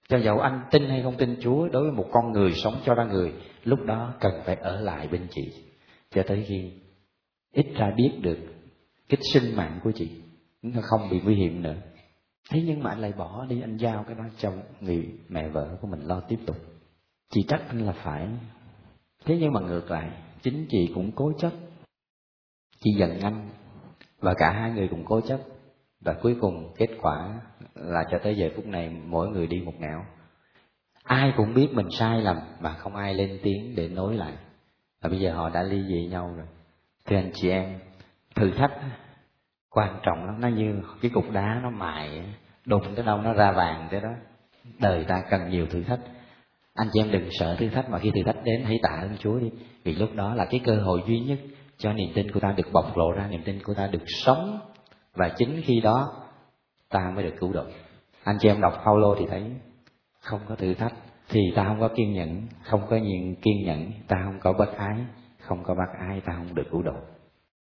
[0.09, 2.93] Cho dẫu anh tin hay không tin chúa, đối với một con người sống cho
[2.93, 3.33] ra người,
[3.63, 5.51] lúc đó cần phải ở lại bên chị.
[6.11, 6.71] Cho tới khi
[7.53, 8.37] ít ra biết được
[9.09, 10.09] cái sinh mạng của chị,
[10.61, 11.75] nó không bị nguy hiểm nữa
[12.49, 15.77] thế nhưng mà anh lại bỏ đi, anh giao cái đó cho người mẹ vợ
[15.81, 16.57] của mình lo tiếp tục.
[17.33, 18.27] Chị trách anh là phải.
[19.25, 20.11] Thế nhưng mà ngược lại,
[20.41, 21.51] chính chị cũng cố chấp.
[22.79, 23.49] Chị giận anh,
[24.19, 25.39] và cả hai người cùng cố chấp.
[26.05, 27.41] Và cuối cùng, kết quả
[27.75, 30.05] là cho tới giờ phút này, mỗi người đi một nẻo
[31.03, 34.33] ai cũng biết mình sai lầm mà không ai lên tiếng để nối lại.
[35.01, 36.45] Và bây giờ họ đã ly dị nhau rồi.
[37.05, 37.79] Thưa anh chị em,
[38.35, 38.71] thử thách
[39.71, 40.41] quan trọng lắm.
[40.41, 42.23] Nó như cái cục đá nó mài,
[42.65, 44.09] đụng tới đâu nó ra vàng tới đó.
[44.79, 45.99] Đời ta cần nhiều thử thách.
[46.73, 49.17] Anh chị em đừng sợ thử thách, mà khi thử thách đến hãy tạ ơn
[49.17, 49.51] chúa đi.
[49.83, 51.39] Vì lúc đó là cái cơ hội duy nhất
[51.77, 54.59] cho niềm tin của ta được bộc lộ ra, niềm tin của ta được sống.
[55.15, 56.13] Và chính khi đó,
[56.89, 57.63] ta mới được cứu độ.
[58.23, 59.51] Anh chị em đọc Paulo thì thấy
[60.19, 60.93] không có thử thách,
[61.29, 62.47] thì ta không có kiên nhẫn.
[62.63, 64.97] Không có nhiều kiên nhẫn, ta không có bất ái.
[65.39, 66.95] Không có bác ái, ta không được cứu độ.